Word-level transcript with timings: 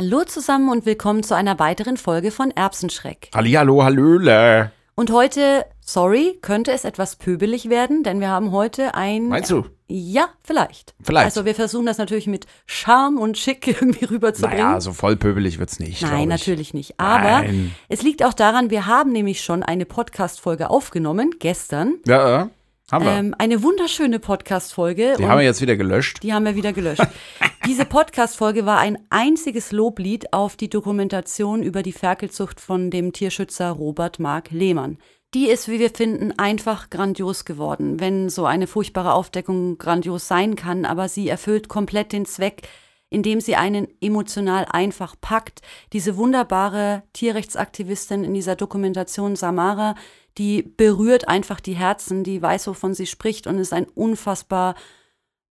Hallo 0.00 0.22
zusammen 0.22 0.68
und 0.68 0.86
willkommen 0.86 1.24
zu 1.24 1.34
einer 1.34 1.58
weiteren 1.58 1.96
Folge 1.96 2.30
von 2.30 2.52
Erbsenschreck. 2.52 3.30
Hallihallo, 3.34 3.82
hallöle. 3.82 4.70
Und 4.94 5.10
heute, 5.10 5.66
sorry, 5.80 6.38
könnte 6.40 6.70
es 6.70 6.84
etwas 6.84 7.16
pöbelig 7.16 7.68
werden, 7.68 8.04
denn 8.04 8.20
wir 8.20 8.28
haben 8.28 8.52
heute 8.52 8.94
ein. 8.94 9.26
Meinst 9.26 9.50
du? 9.50 9.64
Ja, 9.88 10.28
vielleicht. 10.44 10.94
Vielleicht. 11.02 11.24
Also 11.24 11.44
wir 11.44 11.56
versuchen 11.56 11.84
das 11.84 11.98
natürlich 11.98 12.28
mit 12.28 12.46
Charme 12.64 13.18
und 13.18 13.38
Schick 13.38 13.66
irgendwie 13.66 14.04
rüberzubringen. 14.04 14.66
Naja, 14.66 14.80
so 14.80 14.92
voll 14.92 15.16
pöbelig 15.16 15.58
wird's 15.58 15.80
nicht. 15.80 15.98
glaub 15.98 16.12
Nein, 16.12 16.22
ich. 16.22 16.28
natürlich 16.28 16.74
nicht. 16.74 17.00
Aber 17.00 17.42
Nein. 17.42 17.74
es 17.88 18.02
liegt 18.02 18.22
auch 18.22 18.34
daran, 18.34 18.70
wir 18.70 18.86
haben 18.86 19.10
nämlich 19.10 19.40
schon 19.40 19.64
eine 19.64 19.84
Podcast-Folge 19.84 20.70
aufgenommen, 20.70 21.34
gestern. 21.40 21.94
Ja, 22.06 22.42
äh, 22.42 22.46
haben 22.90 23.04
wir. 23.04 23.12
Ähm, 23.12 23.34
eine 23.38 23.62
wunderschöne 23.62 24.18
Podcast-Folge. 24.18 25.16
Die 25.18 25.26
haben 25.26 25.38
wir 25.38 25.44
jetzt 25.44 25.60
wieder 25.60 25.76
gelöscht. 25.76 26.22
Die 26.22 26.32
haben 26.32 26.44
wir 26.44 26.56
wieder 26.56 26.72
gelöscht. 26.72 27.06
Diese 27.66 27.84
Podcast-Folge 27.84 28.64
war 28.64 28.78
ein 28.78 28.98
einziges 29.10 29.72
Loblied 29.72 30.32
auf 30.32 30.56
die 30.56 30.70
Dokumentation 30.70 31.62
über 31.62 31.82
die 31.82 31.92
Ferkelzucht 31.92 32.60
von 32.60 32.90
dem 32.90 33.12
Tierschützer 33.12 33.70
Robert 33.70 34.18
Mark 34.18 34.50
Lehmann. 34.50 34.98
Die 35.34 35.48
ist, 35.48 35.68
wie 35.68 35.78
wir 35.78 35.90
finden, 35.90 36.32
einfach 36.38 36.88
grandios 36.88 37.44
geworden, 37.44 38.00
wenn 38.00 38.30
so 38.30 38.46
eine 38.46 38.66
furchtbare 38.66 39.12
Aufdeckung 39.12 39.76
grandios 39.76 40.26
sein 40.26 40.56
kann, 40.56 40.86
aber 40.86 41.08
sie 41.10 41.28
erfüllt 41.28 41.68
komplett 41.68 42.12
den 42.12 42.24
Zweck, 42.24 42.62
indem 43.10 43.42
sie 43.42 43.54
einen 43.54 43.88
emotional 44.00 44.64
einfach 44.70 45.16
packt. 45.20 45.60
Diese 45.92 46.16
wunderbare 46.16 47.02
Tierrechtsaktivistin 47.12 48.24
in 48.24 48.32
dieser 48.32 48.56
Dokumentation 48.56 49.36
Samara, 49.36 49.94
die 50.38 50.62
berührt 50.62 51.28
einfach 51.28 51.60
die 51.60 51.74
Herzen, 51.74 52.24
die 52.24 52.40
weiß, 52.40 52.68
wovon 52.68 52.94
sie 52.94 53.06
spricht 53.06 53.46
und 53.46 53.58
ist 53.58 53.72
ein 53.72 53.86
unfassbar 53.86 54.76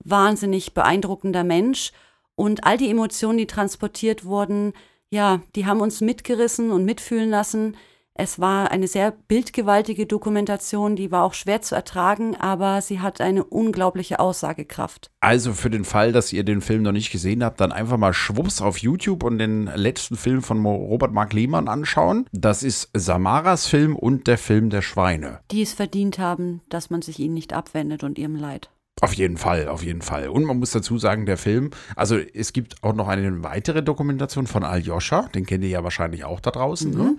wahnsinnig 0.03 0.73
beeindruckender 0.73 1.43
Mensch. 1.43 1.91
Und 2.35 2.63
all 2.63 2.77
die 2.77 2.89
Emotionen, 2.89 3.37
die 3.37 3.47
transportiert 3.47 4.23
wurden, 4.23 4.73
ja, 5.09 5.41
die 5.55 5.65
haben 5.65 5.81
uns 5.81 6.01
mitgerissen 6.01 6.71
und 6.71 6.85
mitfühlen 6.85 7.29
lassen. 7.29 7.75
Es 8.19 8.39
war 8.39 8.71
eine 8.71 8.87
sehr 8.87 9.11
bildgewaltige 9.11 10.07
Dokumentation, 10.07 10.95
die 10.95 11.11
war 11.11 11.23
auch 11.23 11.35
schwer 11.35 11.61
zu 11.61 11.75
ertragen, 11.75 12.35
aber 12.35 12.81
sie 12.81 12.99
hat 12.99 13.21
eine 13.21 13.43
unglaubliche 13.43 14.19
Aussagekraft. 14.19 15.11
Also 15.19 15.53
für 15.53 15.69
den 15.69 15.85
Fall, 15.85 16.13
dass 16.13 16.33
ihr 16.33 16.43
den 16.43 16.61
Film 16.61 16.81
noch 16.81 16.93
nicht 16.93 17.11
gesehen 17.11 17.43
habt, 17.43 17.61
dann 17.61 17.71
einfach 17.71 17.97
mal 17.97 18.13
schwupps 18.13 18.59
auf 18.59 18.79
YouTube 18.79 19.23
und 19.23 19.37
den 19.37 19.67
letzten 19.67 20.15
Film 20.15 20.41
von 20.41 20.65
Robert 20.65 21.13
Mark 21.13 21.31
Lehmann 21.33 21.67
anschauen. 21.67 22.25
Das 22.31 22.63
ist 22.63 22.89
Samaras 22.95 23.67
Film 23.67 23.95
und 23.95 24.25
der 24.25 24.39
Film 24.39 24.71
der 24.71 24.81
Schweine. 24.81 25.41
Die 25.51 25.61
es 25.61 25.73
verdient 25.73 26.17
haben, 26.17 26.61
dass 26.69 26.89
man 26.89 27.03
sich 27.03 27.19
ihnen 27.19 27.35
nicht 27.35 27.53
abwendet 27.53 28.03
und 28.03 28.17
ihrem 28.17 28.35
Leid. 28.35 28.71
Auf 28.99 29.13
jeden 29.13 29.37
Fall, 29.37 29.67
auf 29.67 29.83
jeden 29.83 30.01
Fall. 30.01 30.29
Und 30.29 30.43
man 30.43 30.57
muss 30.57 30.71
dazu 30.71 30.97
sagen, 30.97 31.27
der 31.27 31.37
Film, 31.37 31.69
also 31.95 32.17
es 32.17 32.51
gibt 32.51 32.83
auch 32.83 32.93
noch 32.93 33.09
eine 33.09 33.43
weitere 33.43 33.83
Dokumentation 33.83 34.47
von 34.47 34.63
Aljoscha, 34.63 35.29
den 35.35 35.45
kennt 35.45 35.63
ihr 35.63 35.69
ja 35.69 35.83
wahrscheinlich 35.83 36.23
auch 36.23 36.39
da 36.39 36.49
draußen, 36.49 36.89
ne? 36.89 37.15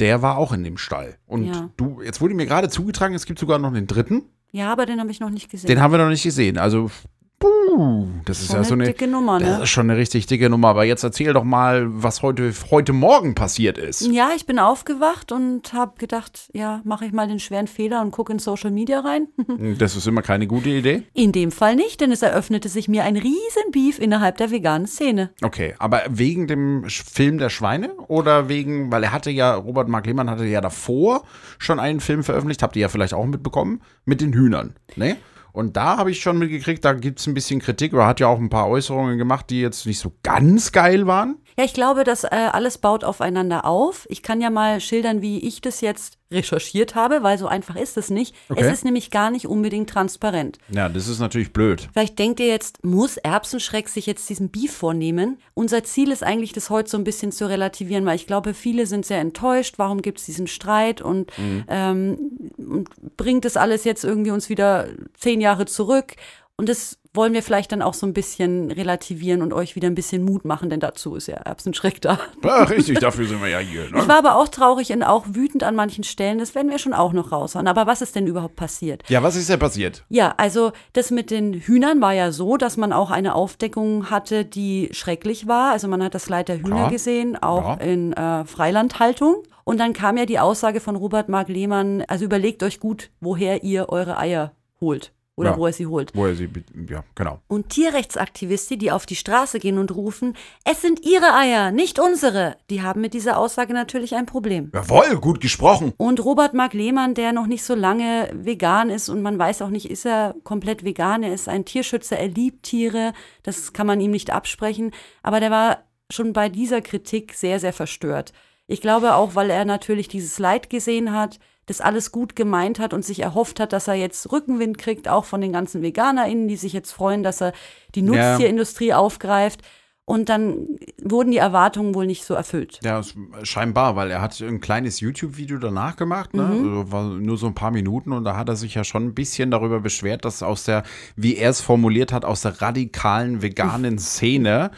Der 0.00 0.22
war 0.22 0.36
auch 0.36 0.52
in 0.52 0.62
dem 0.64 0.76
Stall. 0.76 1.16
Und 1.26 1.44
Ja. 1.44 1.70
du, 1.76 2.02
jetzt 2.02 2.20
wurde 2.20 2.34
mir 2.34 2.46
gerade 2.46 2.68
zugetragen, 2.68 3.14
es 3.14 3.24
gibt 3.26 3.38
sogar 3.38 3.58
noch 3.58 3.68
einen 3.68 3.86
dritten. 3.86 4.22
Ja, 4.52 4.70
aber 4.72 4.86
den 4.86 5.00
habe 5.00 5.10
ich 5.10 5.20
noch 5.20 5.30
nicht 5.30 5.50
gesehen. 5.50 5.68
Den 5.68 5.80
haben 5.80 5.90
wir 5.92 5.98
noch 5.98 6.08
nicht 6.08 6.22
gesehen. 6.22 6.58
Also, 6.58 6.90
puh, 7.38 8.06
das 8.24 8.40
ist 8.40 8.48
Schon 8.48 8.56
ja 8.56 8.64
so 8.64 8.74
eine, 8.74 8.84
dicke 8.84 9.06
Nummer, 9.06 9.38
das 9.38 9.58
ne? 9.58 9.62
ist 9.64 9.70
schon 9.70 9.90
eine 9.90 9.98
richtig 9.98 10.26
dicke 10.26 10.48
Nummer. 10.50 10.68
Aber 10.68 10.84
jetzt 10.84 11.02
erzähl 11.02 11.32
doch 11.32 11.44
mal, 11.44 11.86
was 11.88 12.22
heute, 12.22 12.52
heute 12.70 12.92
Morgen 12.92 13.34
passiert 13.34 13.78
ist. 13.78 14.06
Ja, 14.12 14.30
ich 14.34 14.46
bin 14.46 14.58
aufgewacht 14.58 15.32
und 15.32 15.72
habe 15.72 15.98
gedacht, 15.98 16.50
ja, 16.52 16.80
mache 16.84 17.04
ich 17.04 17.12
mal 17.12 17.28
den 17.28 17.40
schweren 17.40 17.66
Fehler 17.66 18.00
und 18.00 18.10
gucke 18.10 18.32
in 18.32 18.38
Social 18.38 18.70
Media 18.70 19.00
rein. 19.00 19.28
Das 19.78 19.96
ist 19.96 20.06
immer 20.06 20.22
keine 20.22 20.46
gute 20.46 20.68
Idee. 20.70 21.02
In 21.12 21.32
dem 21.32 21.50
Fall 21.50 21.76
nicht, 21.76 22.00
denn 22.00 22.12
es 22.12 22.22
eröffnete 22.22 22.68
sich 22.68 22.88
mir 22.88 23.04
ein 23.04 23.16
riesen 23.16 23.70
Beef 23.72 23.98
innerhalb 23.98 24.36
der 24.36 24.50
veganen 24.50 24.86
Szene. 24.86 25.30
Okay, 25.42 25.74
aber 25.78 26.02
wegen 26.08 26.46
dem 26.46 26.84
Film 26.88 27.38
der 27.38 27.50
Schweine 27.50 27.92
oder 28.08 28.48
wegen, 28.48 28.90
weil 28.92 29.02
er 29.02 29.12
hatte 29.12 29.30
ja, 29.30 29.54
Robert 29.54 29.88
Mark 29.88 30.06
Lehmann 30.06 30.30
hatte 30.30 30.44
ja 30.44 30.60
davor 30.60 31.24
schon 31.58 31.80
einen 31.80 32.00
Film 32.00 32.22
veröffentlicht, 32.22 32.62
habt 32.62 32.76
ihr 32.76 32.82
ja 32.82 32.88
vielleicht 32.88 33.14
auch 33.14 33.26
mitbekommen, 33.26 33.82
mit 34.04 34.20
den 34.20 34.32
Hühnern, 34.32 34.74
ne? 34.94 35.16
Und 35.56 35.74
da 35.78 35.96
habe 35.96 36.10
ich 36.10 36.20
schon 36.20 36.36
mitgekriegt, 36.36 36.84
da 36.84 36.92
gibt 36.92 37.18
es 37.18 37.26
ein 37.26 37.32
bisschen 37.32 37.60
Kritik, 37.60 37.94
oder 37.94 38.06
hat 38.06 38.20
ja 38.20 38.26
auch 38.26 38.38
ein 38.38 38.50
paar 38.50 38.68
Äußerungen 38.68 39.16
gemacht, 39.16 39.48
die 39.48 39.62
jetzt 39.62 39.86
nicht 39.86 39.98
so 39.98 40.12
ganz 40.22 40.70
geil 40.70 41.06
waren. 41.06 41.36
Ja, 41.58 41.64
ich 41.64 41.72
glaube, 41.72 42.04
das 42.04 42.24
äh, 42.24 42.28
alles 42.28 42.78
baut 42.78 43.02
aufeinander 43.02 43.64
auf. 43.64 44.06
Ich 44.10 44.22
kann 44.22 44.42
ja 44.42 44.50
mal 44.50 44.78
schildern, 44.80 45.22
wie 45.22 45.38
ich 45.38 45.62
das 45.62 45.80
jetzt 45.80 46.18
recherchiert 46.30 46.94
habe, 46.94 47.22
weil 47.22 47.38
so 47.38 47.46
einfach 47.46 47.76
ist 47.76 47.96
es 47.96 48.10
nicht. 48.10 48.34
Okay. 48.50 48.60
Es 48.62 48.72
ist 48.72 48.84
nämlich 48.84 49.10
gar 49.10 49.30
nicht 49.30 49.46
unbedingt 49.46 49.88
transparent. 49.88 50.58
Ja, 50.68 50.88
das 50.88 51.08
ist 51.08 51.18
natürlich 51.18 51.54
blöd. 51.54 51.88
Vielleicht 51.92 52.18
denkt 52.18 52.40
ihr 52.40 52.48
jetzt, 52.48 52.84
muss 52.84 53.16
Erbsenschreck 53.16 53.88
sich 53.88 54.04
jetzt 54.04 54.28
diesen 54.28 54.50
Beef 54.50 54.72
vornehmen? 54.72 55.38
Unser 55.54 55.82
Ziel 55.84 56.10
ist 56.10 56.22
eigentlich, 56.22 56.52
das 56.52 56.68
heute 56.68 56.90
so 56.90 56.98
ein 56.98 57.04
bisschen 57.04 57.32
zu 57.32 57.48
relativieren, 57.48 58.04
weil 58.04 58.16
ich 58.16 58.26
glaube, 58.26 58.52
viele 58.52 58.86
sind 58.86 59.06
sehr 59.06 59.20
enttäuscht. 59.20 59.74
Warum 59.78 60.02
gibt 60.02 60.18
es 60.18 60.26
diesen 60.26 60.48
Streit 60.48 61.00
und, 61.00 61.32
ähm, 61.68 62.50
und 62.58 62.88
bringt 63.16 63.46
das 63.46 63.56
alles 63.56 63.84
jetzt 63.84 64.04
irgendwie 64.04 64.32
uns 64.32 64.50
wieder 64.50 64.88
zehn 65.16 65.40
Jahre 65.40 65.64
zurück? 65.64 66.16
Und 66.56 66.68
das 66.68 66.98
wollen 67.16 67.32
wir 67.32 67.42
vielleicht 67.42 67.72
dann 67.72 67.82
auch 67.82 67.94
so 67.94 68.06
ein 68.06 68.12
bisschen 68.12 68.70
relativieren 68.70 69.42
und 69.42 69.52
euch 69.52 69.74
wieder 69.76 69.88
ein 69.88 69.94
bisschen 69.94 70.24
Mut 70.24 70.44
machen, 70.44 70.70
denn 70.70 70.80
dazu 70.80 71.16
ist 71.16 71.26
ja 71.28 71.36
Erbsenschreck 71.36 72.00
da. 72.00 72.18
Ja, 72.44 72.62
richtig, 72.64 72.98
dafür 73.00 73.26
sind 73.26 73.40
wir 73.42 73.48
ja 73.48 73.58
hier. 73.58 73.86
Ich 73.86 73.92
Ne? 73.92 74.06
war 74.08 74.18
aber 74.18 74.36
auch 74.36 74.48
traurig 74.48 74.92
und 74.92 75.02
auch 75.02 75.24
wütend 75.30 75.64
an 75.64 75.74
manchen 75.74 76.04
Stellen. 76.04 76.38
Das 76.38 76.54
werden 76.54 76.70
wir 76.70 76.78
schon 76.78 76.92
auch 76.92 77.12
noch 77.12 77.32
raushauen. 77.32 77.66
Aber 77.66 77.86
was 77.86 78.02
ist 78.02 78.14
denn 78.14 78.26
überhaupt 78.26 78.56
passiert? 78.56 79.02
Ja, 79.08 79.22
was 79.22 79.34
ist 79.36 79.48
denn 79.48 79.58
passiert? 79.58 80.04
Ja, 80.08 80.34
also 80.36 80.72
das 80.92 81.10
mit 81.10 81.30
den 81.30 81.54
Hühnern 81.54 82.00
war 82.00 82.12
ja 82.12 82.30
so, 82.32 82.56
dass 82.56 82.76
man 82.76 82.92
auch 82.92 83.10
eine 83.10 83.34
Aufdeckung 83.34 84.10
hatte, 84.10 84.44
die 84.44 84.88
schrecklich 84.92 85.48
war. 85.48 85.72
Also 85.72 85.88
man 85.88 86.02
hat 86.02 86.14
das 86.14 86.28
Leid 86.28 86.48
der 86.48 86.58
Hühner 86.58 86.82
Ja. 86.82 86.88
gesehen, 86.88 87.36
auch 87.42 87.78
Ja. 87.78 87.84
in 87.84 88.12
äh, 88.12 88.44
Freilandhaltung. 88.44 89.42
Und 89.64 89.78
dann 89.80 89.92
kam 89.94 90.16
ja 90.16 90.26
die 90.26 90.38
Aussage 90.38 90.80
von 90.80 90.94
Robert 90.96 91.28
Mark 91.28 91.48
Lehmann, 91.48 92.04
also 92.06 92.24
überlegt 92.24 92.62
euch 92.62 92.78
gut, 92.78 93.10
woher 93.20 93.64
ihr 93.64 93.88
eure 93.88 94.18
Eier 94.18 94.52
holt 94.80 95.12
oder 95.36 95.50
Ja. 95.50 95.56
wo 95.58 95.66
ihr 95.66 95.72
sie 95.72 95.86
holt. 95.86 96.12
Wo 96.14 96.26
er 96.26 96.34
sie, 96.34 96.48
ja, 96.88 97.04
genau. 97.14 97.40
Und 97.46 97.68
Tierrechtsaktivisten, 97.68 98.78
die 98.78 98.90
auf 98.90 99.06
die 99.06 99.16
Straße 99.16 99.58
gehen 99.58 99.78
und 99.78 99.94
rufen, 99.94 100.34
es 100.64 100.80
sind 100.80 101.04
ihre 101.04 101.34
Eier, 101.34 101.70
nicht 101.72 101.98
unsere, 101.98 102.56
die 102.70 102.82
haben 102.82 103.00
mit 103.02 103.12
dieser 103.14 103.38
Aussage 103.38 103.72
natürlich 103.74 104.14
ein 104.14 104.26
Problem. 104.26 104.70
Jawohl, 104.74 105.16
gut 105.20 105.40
gesprochen. 105.40 105.92
Und 105.98 106.24
Robert 106.24 106.54
Mark 106.54 106.72
Lehmann, 106.72 107.14
der 107.14 107.32
noch 107.32 107.46
nicht 107.46 107.64
so 107.64 107.74
lange 107.74 108.30
vegan 108.32 108.88
ist 108.90 109.08
und 109.08 109.22
man 109.22 109.38
weiß 109.38 109.62
auch 109.62 109.68
nicht, 109.68 109.90
ist 109.90 110.06
er 110.06 110.34
komplett 110.42 110.84
vegan, 110.84 111.22
er 111.22 111.34
ist 111.34 111.48
ein 111.48 111.64
Tierschützer, 111.64 112.16
er 112.18 112.28
liebt 112.28 112.62
Tiere, 112.64 113.12
das 113.42 113.72
kann 113.72 113.86
man 113.86 114.00
ihm 114.00 114.10
nicht 114.10 114.30
absprechen, 114.30 114.92
aber 115.22 115.40
der 115.40 115.50
war 115.50 115.78
schon 116.10 116.32
bei 116.32 116.48
dieser 116.48 116.80
Kritik 116.80 117.34
sehr, 117.34 117.60
sehr 117.60 117.72
verstört. 117.72 118.32
Ich 118.68 118.80
glaube 118.80 119.14
auch, 119.14 119.34
weil 119.34 119.50
er 119.50 119.64
natürlich 119.64 120.08
dieses 120.08 120.38
Leid 120.38 120.70
gesehen 120.70 121.12
hat, 121.12 121.38
das 121.66 121.80
alles 121.80 122.12
gut 122.12 122.36
gemeint 122.36 122.78
hat 122.78 122.94
und 122.94 123.04
sich 123.04 123.20
erhofft 123.20 123.60
hat, 123.60 123.72
dass 123.72 123.88
er 123.88 123.94
jetzt 123.94 124.30
Rückenwind 124.32 124.78
kriegt, 124.78 125.08
auch 125.08 125.24
von 125.24 125.40
den 125.40 125.52
ganzen 125.52 125.82
VeganerInnen, 125.82 126.48
die 126.48 126.56
sich 126.56 126.72
jetzt 126.72 126.92
freuen, 126.92 127.22
dass 127.22 127.42
er 127.42 127.52
die 127.94 128.00
Ja. 128.00 128.30
Nutztierindustrie 128.30 128.94
aufgreift. 128.94 129.60
Und 130.08 130.28
dann 130.28 130.78
wurden 131.02 131.32
die 131.32 131.38
Erwartungen 131.38 131.92
wohl 131.96 132.06
nicht 132.06 132.24
so 132.24 132.34
erfüllt. 132.34 132.78
Ja, 132.84 133.00
es- 133.00 133.14
scheinbar, 133.42 133.96
weil 133.96 134.08
er 134.12 134.20
hat 134.22 134.40
ein 134.40 134.60
kleines 134.60 135.00
YouTube-Video 135.00 135.58
danach 135.58 135.96
gemacht, 135.96 136.32
ne? 136.32 136.46
Also 136.46 136.92
war 136.92 137.02
nur 137.10 137.36
so 137.36 137.48
ein 137.48 137.54
paar 137.56 137.72
Minuten 137.72 138.12
und 138.12 138.22
da 138.22 138.36
hat 138.36 138.48
er 138.48 138.54
sich 138.54 138.74
ja 138.76 138.84
schon 138.84 139.06
ein 139.06 139.14
bisschen 139.14 139.50
darüber 139.50 139.80
beschwert, 139.80 140.24
dass 140.24 140.44
aus 140.44 140.62
der, 140.62 140.84
wie 141.16 141.34
er 141.36 141.50
es 141.50 141.60
formuliert 141.60 142.12
hat, 142.12 142.24
aus 142.24 142.42
der 142.42 142.62
radikalen 142.62 143.42
veganen 143.42 143.98
Szene 143.98 144.70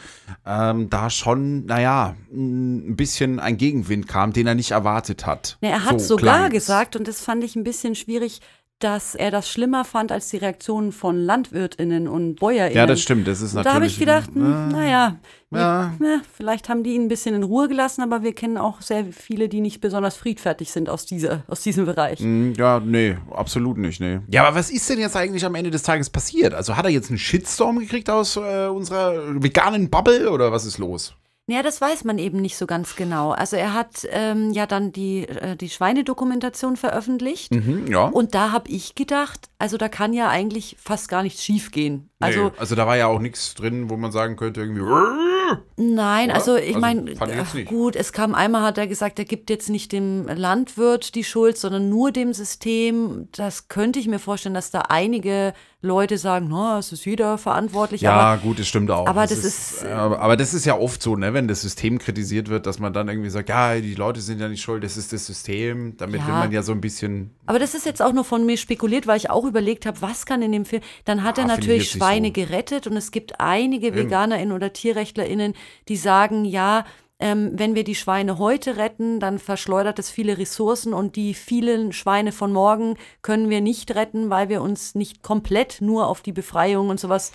ähm, 0.47 0.89
da 0.89 1.11
schon, 1.11 1.67
naja, 1.67 2.15
ein 2.33 2.95
bisschen 2.95 3.39
ein 3.39 3.57
Gegenwind 3.57 4.07
kam, 4.07 4.33
den 4.33 4.47
er 4.47 4.55
nicht 4.55 4.71
erwartet 4.71 5.27
hat. 5.27 5.59
Ne, 5.61 5.69
er 5.69 5.85
hat 5.85 6.01
So 6.01 6.17
sogar 6.17 6.37
klang's. 6.39 6.53
gesagt, 6.53 6.95
und 6.95 7.07
das 7.07 7.21
fand 7.21 7.43
ich 7.43 7.55
ein 7.55 7.63
bisschen 7.63 7.93
schwierig, 7.93 8.41
dass 8.79 9.13
er 9.13 9.29
das 9.29 9.49
schlimmer 9.49 9.83
fand 9.83 10.11
als 10.11 10.29
die 10.29 10.37
Reaktionen 10.37 10.93
von 10.93 11.17
LandwirtInnen 11.17 12.07
und 12.07 12.35
BäuerInnen. 12.35 12.77
Ja, 12.77 12.85
das 12.85 13.01
stimmt, 13.01 13.27
das 13.27 13.41
ist 13.41 13.53
natürlich. 13.53 13.65
da 13.65 13.73
habe 13.73 13.85
ich 13.85 13.99
gedacht, 13.99 14.29
hm, 14.33 14.69
naja, 14.69 15.17
ja. 15.51 15.93
ne, 15.99 16.21
vielleicht 16.33 16.69
haben 16.69 16.83
die 16.83 16.95
ihn 16.95 17.03
ein 17.03 17.07
bisschen 17.09 17.35
in 17.35 17.43
Ruhe 17.43 17.67
gelassen, 17.67 18.01
aber 18.01 18.23
wir 18.23 18.33
kennen 18.33 18.57
auch 18.57 18.81
sehr 18.81 19.05
viele, 19.11 19.49
die 19.49 19.59
nicht 19.59 19.81
besonders 19.81 20.15
friedfertig 20.15 20.71
sind 20.71 20.89
aus, 20.89 21.05
dieser, 21.05 21.43
aus 21.47 21.61
diesem 21.61 21.85
Bereich. 21.85 22.21
Mm, 22.21 22.53
Ja, 22.57 22.79
nee, 22.79 23.17
absolut 23.31 23.77
nicht, 23.77 23.99
nee. 23.99 24.19
Ja, 24.31 24.45
aber 24.47 24.55
was 24.57 24.71
ist 24.71 24.89
denn 24.89 24.99
jetzt 24.99 25.17
eigentlich 25.17 25.43
am 25.43 25.55
Ende 25.55 25.71
des 25.71 25.83
Tages 25.83 26.09
passiert? 26.09 26.53
Also 26.53 26.77
hat 26.77 26.85
er 26.85 26.91
jetzt 26.91 27.09
einen 27.09 27.19
Shitstorm 27.19 27.79
gekriegt 27.79 28.09
aus 28.09 28.37
äh, 28.37 28.67
unserer 28.67 29.43
veganen 29.43 29.89
Bubble 29.89 30.31
oder 30.31 30.53
was 30.53 30.65
ist 30.65 30.77
los? 30.77 31.15
Ja, 31.49 31.63
das 31.63 31.81
weiß 31.81 32.03
man 32.03 32.17
eben 32.19 32.41
nicht 32.41 32.57
so 32.57 32.67
ganz 32.67 32.95
genau. 32.95 33.31
Also 33.31 33.55
er 33.55 33.73
hat 33.73 34.07
ähm, 34.11 34.51
ja 34.51 34.67
dann 34.67 34.91
die, 34.91 35.27
äh, 35.27 35.55
die 35.55 35.69
Schweinedokumentation 35.69 36.77
veröffentlicht. 36.77 37.53
Mhm, 37.53 37.87
ja. 37.87 38.05
Und 38.05 38.35
da 38.35 38.51
habe 38.51 38.69
ich 38.69 38.95
gedacht, 38.95 39.49
also 39.57 39.77
da 39.77 39.89
kann 39.89 40.13
ja 40.13 40.29
eigentlich 40.29 40.77
fast 40.79 41.09
gar 41.09 41.23
nichts 41.23 41.43
schiefgehen. 41.43 42.09
Also 42.19 42.45
nee, 42.45 42.51
also 42.57 42.75
da 42.75 42.85
war 42.85 42.97
ja 42.97 43.07
auch 43.07 43.19
nichts 43.19 43.55
drin, 43.55 43.89
wo 43.89 43.97
man 43.97 44.11
sagen 44.11 44.35
könnte, 44.35 44.61
irgendwie. 44.61 44.81
Nein, 45.77 46.29
Oder? 46.29 46.35
also 46.35 46.55
ich 46.55 46.75
Also, 46.75 46.79
meine, 46.79 47.15
gut, 47.65 47.95
es 47.95 48.13
kam 48.13 48.35
einmal, 48.35 48.61
hat 48.61 48.77
er 48.77 48.87
gesagt, 48.87 49.19
er 49.19 49.25
gibt 49.25 49.49
jetzt 49.49 49.69
nicht 49.69 49.91
dem 49.91 50.27
Landwirt 50.27 51.15
die 51.15 51.23
Schuld, 51.23 51.57
sondern 51.57 51.89
nur 51.89 52.11
dem 52.11 52.33
System. 52.33 53.27
Das 53.31 53.67
könnte 53.67 53.99
ich 53.99 54.07
mir 54.07 54.19
vorstellen, 54.19 54.55
dass 54.55 54.71
da 54.71 54.81
einige 54.89 55.53
Leute 55.81 56.17
sagen, 56.17 56.47
na, 56.49 56.77
es 56.79 56.91
ist 56.91 57.05
jeder 57.05 57.37
verantwortlich. 57.37 58.01
Ja, 58.01 58.11
aber, 58.13 58.41
gut, 58.41 58.59
das 58.59 58.67
stimmt 58.67 58.91
auch. 58.91 59.07
aber 59.07 59.21
das, 59.21 59.29
das 59.29 59.45
ist, 59.45 59.71
ist, 59.75 59.83
äh, 59.83 59.87
aber, 59.91 60.35
das 60.35 60.53
ist 60.53 60.65
ja 60.65 60.77
oft 60.77 61.01
so, 61.01 61.15
ne, 61.15 61.33
wenn 61.33 61.47
das 61.47 61.61
System 61.61 61.99
kritisiert 61.99 62.49
wird, 62.49 62.65
dass 62.65 62.79
man 62.79 62.91
dann 62.91 63.07
irgendwie 63.07 63.29
sagt, 63.29 63.47
ja, 63.47 63.75
die 63.79 63.95
Leute 63.95 64.19
sind 64.19 64.41
ja 64.41 64.49
nicht 64.49 64.61
schuld, 64.61 64.83
das 64.83 64.97
ist 64.97 65.13
das 65.13 65.25
System. 65.25 65.95
Damit 65.95 66.19
Ja. 66.19 66.27
will 66.27 66.33
man 66.33 66.51
ja 66.51 66.63
so 66.63 66.73
ein 66.73 66.81
bisschen. 66.81 67.31
aber 67.45 67.59
das 67.59 67.75
ist 67.75 67.85
jetzt 67.85 68.01
auch 68.01 68.11
nur 68.11 68.25
von 68.25 68.45
mir 68.45 68.57
spekuliert, 68.57 69.07
weil 69.07 69.15
ich 69.15 69.29
auch 69.29 69.45
überlegt 69.45 69.85
habe, 69.85 70.01
was 70.01 70.25
kann 70.25 70.41
in 70.41 70.51
dem 70.51 70.65
Film. 70.65 70.81
Dann 71.05 71.23
hat 71.23 71.39
Ah, 71.39 71.43
er 71.43 71.47
natürlich 71.47 71.89
Schweine 71.91 72.27
so. 72.27 72.33
gerettet 72.33 72.85
und 72.85 72.97
es 72.97 73.11
gibt 73.11 73.39
einige 73.39 73.95
VeganerInnen 73.95 74.51
oder 74.53 74.73
TierrechtlerInnen, 74.73 75.53
die 75.87 75.95
sagen, 75.95 76.43
ja, 76.43 76.83
ähm, 77.19 77.51
wenn 77.53 77.75
wir 77.75 77.83
die 77.83 77.95
Schweine 77.95 78.37
heute 78.37 78.77
retten, 78.77 79.19
dann 79.19 79.39
verschleudert 79.39 79.99
es 79.99 80.09
viele 80.09 80.37
Ressourcen 80.37 80.93
und 80.93 81.15
die 81.15 81.33
vielen 81.33 81.91
Schweine 81.91 82.31
von 82.31 82.53
morgen 82.53 82.95
können 83.21 83.49
wir 83.49 83.61
nicht 83.61 83.93
retten, 83.95 84.29
weil 84.29 84.49
wir 84.49 84.61
uns 84.61 84.95
nicht 84.95 85.21
komplett 85.21 85.81
nur 85.81 86.07
auf 86.07 86.21
die 86.21 86.31
Befreiung 86.31 86.89
und 86.89 86.99
sowas 86.99 87.31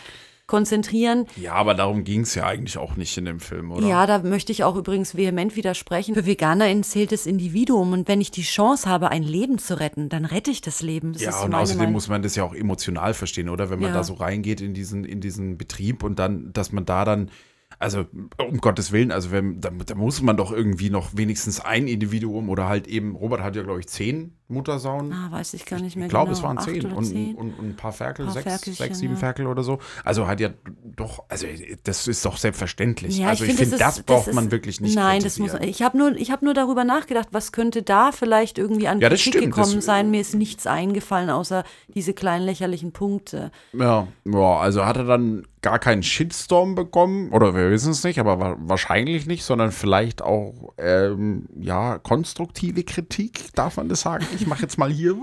konzentrieren. 0.46 1.26
Ja, 1.36 1.54
aber 1.54 1.74
darum 1.74 2.04
ging 2.04 2.20
es 2.20 2.34
ja 2.34 2.44
eigentlich 2.44 2.76
auch 2.76 2.96
nicht 2.96 3.16
in 3.16 3.24
dem 3.24 3.40
Film, 3.40 3.72
oder? 3.72 3.86
Ja, 3.86 4.06
da 4.06 4.18
möchte 4.18 4.52
ich 4.52 4.62
auch 4.62 4.76
übrigens 4.76 5.16
vehement 5.16 5.56
widersprechen. 5.56 6.14
Für 6.14 6.26
VeganerInnen 6.26 6.84
zählt 6.84 7.12
das 7.12 7.24
Individuum 7.26 7.92
und 7.92 8.08
wenn 8.08 8.20
ich 8.20 8.30
die 8.30 8.42
Chance 8.42 8.88
habe, 8.88 9.10
ein 9.10 9.22
Leben 9.22 9.56
zu 9.58 9.80
retten, 9.80 10.10
dann 10.10 10.26
rette 10.26 10.50
ich 10.50 10.60
das 10.60 10.82
Leben. 10.82 11.14
Das 11.14 11.22
Ja, 11.22 11.30
ist 11.30 11.44
und 11.44 11.54
außerdem 11.54 11.78
Meinung. 11.78 11.92
muss 11.94 12.08
man 12.08 12.22
das 12.22 12.36
ja 12.36 12.44
auch 12.44 12.54
emotional 12.54 13.14
verstehen, 13.14 13.48
oder? 13.48 13.70
Wenn 13.70 13.80
man 13.80 13.88
Ja. 13.88 13.94
da 13.94 14.04
so 14.04 14.14
reingeht 14.14 14.60
in 14.60 14.74
diesen, 14.74 15.04
in 15.04 15.20
diesen 15.22 15.56
Betrieb 15.56 16.02
und 16.04 16.18
dann, 16.18 16.52
dass 16.52 16.72
man 16.72 16.84
da 16.84 17.06
dann, 17.06 17.30
also 17.84 18.06
um 18.38 18.58
Gottes 18.62 18.92
Willen, 18.92 19.12
also 19.12 19.30
wenn, 19.30 19.60
da, 19.60 19.70
da 19.70 19.94
muss 19.94 20.22
man 20.22 20.38
doch 20.38 20.50
irgendwie 20.50 20.88
noch 20.88 21.14
wenigstens 21.14 21.60
ein 21.60 21.86
Individuum 21.86 22.48
oder 22.48 22.66
halt 22.66 22.86
eben, 22.86 23.14
Robert 23.14 23.42
hat 23.42 23.56
ja, 23.56 23.62
glaube 23.62 23.80
ich, 23.80 23.88
zehn 23.88 24.32
Muttersauen. 24.54 25.12
Ah, 25.12 25.30
weiß 25.30 25.54
ich 25.54 25.66
gar 25.66 25.80
nicht 25.80 25.96
mehr 25.96 26.06
Ich 26.06 26.10
glaube, 26.10 26.26
genau. 26.32 26.38
es 26.38 26.42
waren 26.42 26.58
zehn 26.60 26.90
und, 26.92 27.04
zehn. 27.04 27.34
Und, 27.34 27.52
und 27.58 27.68
ein 27.70 27.76
paar 27.76 27.92
Ferkel, 27.92 28.24
Paar 28.26 28.34
sechs, 28.34 28.64
sechs, 28.78 28.98
sieben 28.98 29.14
ja. 29.14 29.18
Ferkel 29.20 29.46
oder 29.46 29.62
so. 29.62 29.78
Also 30.04 30.26
hat 30.26 30.40
ja 30.40 30.50
doch, 30.96 31.24
also 31.28 31.46
das 31.82 32.08
ist 32.08 32.24
doch 32.24 32.36
selbstverständlich. 32.38 33.18
Ja, 33.18 33.28
also 33.28 33.44
ich, 33.44 33.48
find, 33.50 33.60
finde, 33.60 33.76
das, 33.78 33.98
ist- 33.98 34.06
braucht 34.06 34.28
ist- 34.28 34.34
man 34.34 34.50
wirklich 34.50 34.80
nicht 34.80 34.94
Nein, 34.94 35.22
das 35.22 35.38
muss. 35.38 35.52
Ich 35.60 35.82
habe 35.82 35.98
nur, 35.98 36.12
ich 36.16 36.30
habe 36.30 36.44
nur 36.44 36.54
darüber 36.54 36.84
nachgedacht, 36.84 37.28
was 37.32 37.52
könnte 37.52 37.82
da 37.82 38.12
vielleicht 38.12 38.56
irgendwie 38.56 38.88
an 38.88 39.00
Ja, 39.00 39.08
das 39.08 39.20
Kritik 39.22 39.40
stimmt, 39.40 39.54
gekommen 39.54 39.74
das- 39.76 39.84
sein. 39.84 40.10
Mir 40.10 40.20
ist 40.20 40.34
nichts 40.34 40.66
eingefallen, 40.66 41.28
außer 41.30 41.64
diese 41.94 42.14
kleinen 42.14 42.44
lächerlichen 42.46 42.92
Punkte. 42.92 43.50
Ja, 43.72 44.06
ja, 44.24 44.56
also 44.56 44.84
hat 44.86 44.96
er 44.96 45.04
dann 45.04 45.44
gar 45.62 45.78
keinen 45.78 46.02
Shitstorm 46.02 46.74
bekommen, 46.74 47.30
oder 47.32 47.54
wir 47.54 47.70
wissen 47.70 47.92
es 47.92 48.04
nicht, 48.04 48.18
aber 48.18 48.38
wa 48.38 48.54
wahrscheinlich 48.58 49.24
nicht, 49.26 49.44
sondern 49.44 49.72
vielleicht 49.72 50.20
auch, 50.20 50.74
ähm, 50.76 51.46
ja, 51.58 51.98
konstruktive 51.98 52.84
Kritik, 52.84 53.52
darf 53.54 53.78
man 53.78 53.88
das 53.88 54.02
sagen? 54.02 54.26
Ich 54.38 54.43
mache 54.46 54.62
jetzt 54.62 54.78
mal 54.78 54.90
hier. 54.90 55.16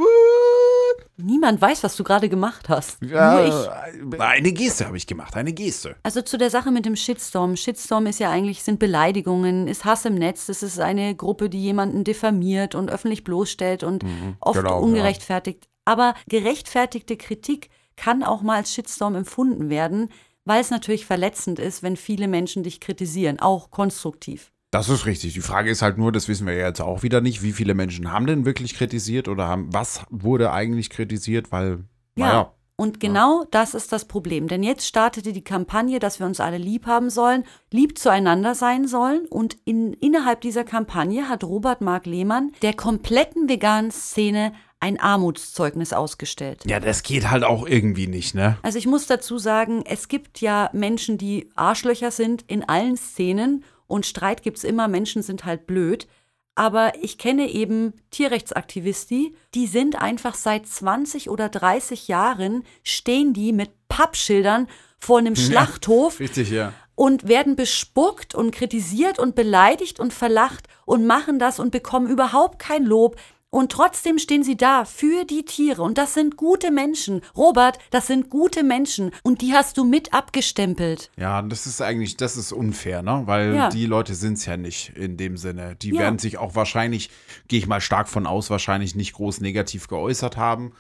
Niemand 1.18 1.62
weiß, 1.62 1.84
was 1.84 1.96
du 1.96 2.04
gerade 2.04 2.30
gemacht 2.30 2.70
hast. 2.70 3.02
Nur 3.02 3.12
ich. 3.12 4.18
Ja, 4.18 4.28
eine 4.28 4.52
Geste 4.54 4.86
habe 4.86 4.98
ich 4.98 5.08
gemacht, 5.08 5.36
eine 5.36 5.54
Geste. 5.54 5.96
Also 6.04 6.22
zu 6.22 6.38
der 6.38 6.50
Sache 6.50 6.72
mit 6.72 6.86
dem 6.86 6.96
Shitstorm. 6.96 7.56
Shitstorm 7.56 8.08
ist 8.08 8.20
ja 8.20 8.30
eigentlich, 8.30 8.64
sind 8.64 8.80
Beleidigungen, 8.80 9.68
ist 9.68 9.86
Hass 9.86 10.06
im 10.06 10.16
Netz. 10.16 10.48
Das 10.48 10.64
ist 10.64 10.80
eine 10.80 11.16
Gruppe, 11.16 11.50
die 11.50 11.62
jemanden 11.62 12.04
diffamiert 12.04 12.76
und 12.76 12.90
öffentlich 12.90 13.24
bloßstellt 13.24 13.84
und 13.84 14.04
oft 14.40 14.60
genau, 14.60 14.78
ja. 14.78 14.84
ungerechtfertigt. 14.84 15.68
Aber 15.86 16.16
gerechtfertigte 16.28 17.18
Kritik 17.18 17.70
kann 17.96 18.24
auch 18.24 18.42
mal 18.42 18.58
als 18.58 18.74
Shitstorm 18.74 19.16
empfunden 19.16 19.70
werden, 19.70 20.10
weil 20.46 20.62
es 20.62 20.72
natürlich 20.72 21.06
verletzend 21.06 21.60
ist, 21.60 21.84
wenn 21.84 21.98
viele 21.98 22.28
Menschen 22.28 22.64
dich 22.64 22.80
kritisieren, 22.80 23.40
auch 23.40 23.70
konstruktiv. 23.70 24.52
Das 24.72 24.88
ist 24.88 25.06
richtig. 25.06 25.34
Die 25.34 25.42
Frage 25.42 25.70
ist 25.70 25.82
halt 25.82 25.98
nur, 25.98 26.14
das 26.14 26.30
wissen 26.30 26.48
wir 26.48 26.54
ja 26.54 26.68
jetzt 26.68 26.80
auch 26.82 27.04
wieder 27.04 27.20
nicht, 27.20 27.44
wie 27.44 27.52
viele 27.52 27.74
Menschen 27.74 28.12
haben 28.12 28.26
denn 28.26 28.46
wirklich 28.46 28.74
kritisiert 28.74 29.28
oder 29.28 29.48
haben, 29.48 29.68
was 29.74 30.06
wurde 30.10 30.54
eigentlich 30.54 30.90
kritisiert, 30.90 31.52
weil, 31.52 31.84
naja, 32.16 32.54
Und 32.78 33.02
genau 33.02 33.44
das 33.52 33.74
ist 33.74 33.92
das 33.92 34.06
Problem. 34.06 34.48
Denn 34.48 34.64
jetzt 34.64 34.88
startete 34.88 35.34
die 35.34 35.44
Kampagne, 35.44 36.00
dass 36.00 36.20
wir 36.20 36.26
uns 36.26 36.40
alle 36.40 36.58
lieb 36.58 36.88
haben 36.88 37.10
sollen, 37.10 37.44
lieb 37.70 38.00
zueinander 38.00 38.56
sein 38.56 38.88
sollen. 38.88 39.26
Und 39.30 39.58
in, 39.66 39.92
innerhalb 39.94 40.40
dieser 40.40 40.64
Kampagne 40.64 41.28
hat 41.28 41.44
Robert 41.44 41.82
Mark 41.82 42.06
Lehmann 42.06 42.54
der 42.62 42.74
kompletten 42.74 43.50
veganen 43.50 43.92
Szene 43.92 44.54
ein 44.80 45.00
Armutszeugnis 45.00 45.94
ausgestellt. 45.94 46.64
ja, 46.66 46.80
das 46.80 47.04
geht 47.04 47.30
halt 47.30 47.44
auch 47.44 47.68
irgendwie 47.68 48.08
nicht, 48.08 48.34
ne? 48.34 48.58
Also 48.64 48.80
ich 48.80 48.88
muss 48.88 49.06
dazu 49.06 49.38
sagen, 49.38 49.84
es 49.86 50.08
gibt 50.08 50.42
ja 50.42 50.72
Menschen, 50.74 51.20
die 51.20 51.52
Arschlöcher 51.56 52.10
sind 52.10 52.44
in 52.48 52.68
allen 52.68 52.98
Szenen 52.98 53.64
und 53.92 54.06
Streit 54.06 54.42
gibt's 54.42 54.64
immer, 54.64 54.88
Menschen 54.88 55.22
sind 55.22 55.46
halt 55.46 55.68
blöd. 55.68 56.08
Aber 56.56 56.94
ich 57.02 57.18
kenne 57.18 57.50
eben 57.50 57.94
Tierrechtsaktivisti, 58.12 59.36
die 59.56 59.68
sind 59.68 60.02
einfach 60.02 60.36
seit 60.36 60.68
20 60.68 61.30
oder 61.30 61.48
30 61.48 62.08
Jahren, 62.08 62.64
stehen 62.84 63.34
die 63.34 63.54
mit 63.54 63.72
Pappschildern 63.88 64.68
vor 64.98 65.20
einem 65.20 65.36
Schlachthof 65.38 66.20
Richtig, 66.20 66.50
ja. 66.50 66.74
und 66.96 67.28
werden 67.28 67.56
bespuckt 67.56 68.36
und 68.36 68.52
kritisiert 68.52 69.18
und 69.18 69.34
beleidigt 69.34 70.00
und 70.00 70.14
verlacht 70.14 70.68
und 70.86 71.06
machen 71.06 71.40
das 71.40 71.60
und 71.60 71.72
bekommen 71.72 72.08
überhaupt 72.08 72.60
kein 72.60 72.86
Lob. 72.86 73.16
Und 73.54 73.72
trotzdem 73.74 74.18
stehen 74.18 74.44
sie 74.44 74.56
da 74.56 74.86
für 74.86 75.26
die 75.26 75.44
Tiere. 75.44 75.82
Und 75.84 75.98
das 75.98 76.14
sind 76.14 76.38
gute 76.38 76.72
Menschen. 76.72 77.22
Robert, 77.36 77.78
das 77.92 78.08
sind 78.08 78.30
gute 78.30 78.64
Menschen. 78.64 79.12
Und 79.24 79.42
die 79.42 79.52
hast 79.54 79.78
du 79.78 79.84
mit 79.84 80.14
abgestempelt. 80.14 81.12
Ja, 81.18 81.42
das 81.42 81.68
ist 81.68 81.82
eigentlich, 81.82 82.16
das 82.16 82.38
ist 82.38 82.54
unfair, 82.54 83.02
ne? 83.04 83.24
Weil 83.26 83.54
Ja. 83.54 83.70
die 83.70 83.86
Leute 83.86 84.16
sind 84.16 84.34
es 84.38 84.46
ja 84.46 84.56
nicht 84.56 84.94
in 84.96 85.18
dem 85.18 85.36
Sinne. 85.36 85.76
Die 85.76 85.90
Ja. 85.90 86.00
werden 86.00 86.18
sich 86.18 86.38
auch 86.38 86.56
wahrscheinlich, 86.56 87.10
gehe 87.50 87.60
ich 87.60 87.68
mal 87.68 87.82
stark 87.82 88.08
von 88.08 88.26
aus, 88.26 88.50
wahrscheinlich 88.50 88.96
nicht 88.96 89.14
groß 89.14 89.42
negativ 89.42 89.88
geäußert 89.90 90.38
haben. 90.38 90.72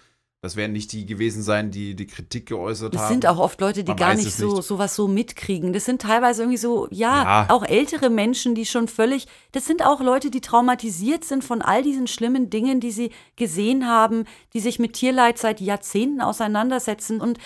Das 0.43 0.55
werden 0.55 0.71
nicht 0.71 0.91
die 0.91 1.05
gewesen 1.05 1.43
sein, 1.43 1.69
die 1.69 1.95
die 1.95 2.07
Kritik 2.07 2.47
geäußert 2.47 2.95
Das 2.95 3.03
haben. 3.03 3.09
sind 3.09 3.27
auch 3.27 3.37
oft 3.37 3.61
Leute, 3.61 3.83
die 3.83 3.91
Man 3.91 3.97
gar 3.97 4.15
nicht 4.15 4.31
so 4.35 4.55
nicht. 4.55 4.63
sowas 4.63 4.95
so 4.95 5.07
mitkriegen. 5.07 5.71
Das 5.71 5.85
sind 5.85 6.01
teilweise 6.01 6.41
irgendwie 6.41 6.57
so, 6.57 6.87
ja, 6.89 7.23
Ja. 7.23 7.45
auch 7.49 7.63
ältere 7.63 8.09
Menschen, 8.09 8.55
die 8.55 8.65
schon 8.65 8.87
völlig, 8.87 9.27
das 9.51 9.67
sind 9.67 9.85
auch 9.85 10.01
Leute, 10.01 10.31
die 10.31 10.41
traumatisiert 10.41 11.25
sind 11.25 11.43
von 11.43 11.61
all 11.61 11.83
diesen 11.83 12.07
schlimmen 12.07 12.49
Dingen, 12.49 12.79
die 12.79 12.89
sie 12.89 13.11
gesehen 13.35 13.87
haben, 13.87 14.25
die 14.55 14.61
sich 14.61 14.79
mit 14.79 14.93
Tierleid 14.93 15.37
seit 15.37 15.61
Jahrzehnten 15.61 16.21
auseinandersetzen 16.21 17.21
und 17.21 17.37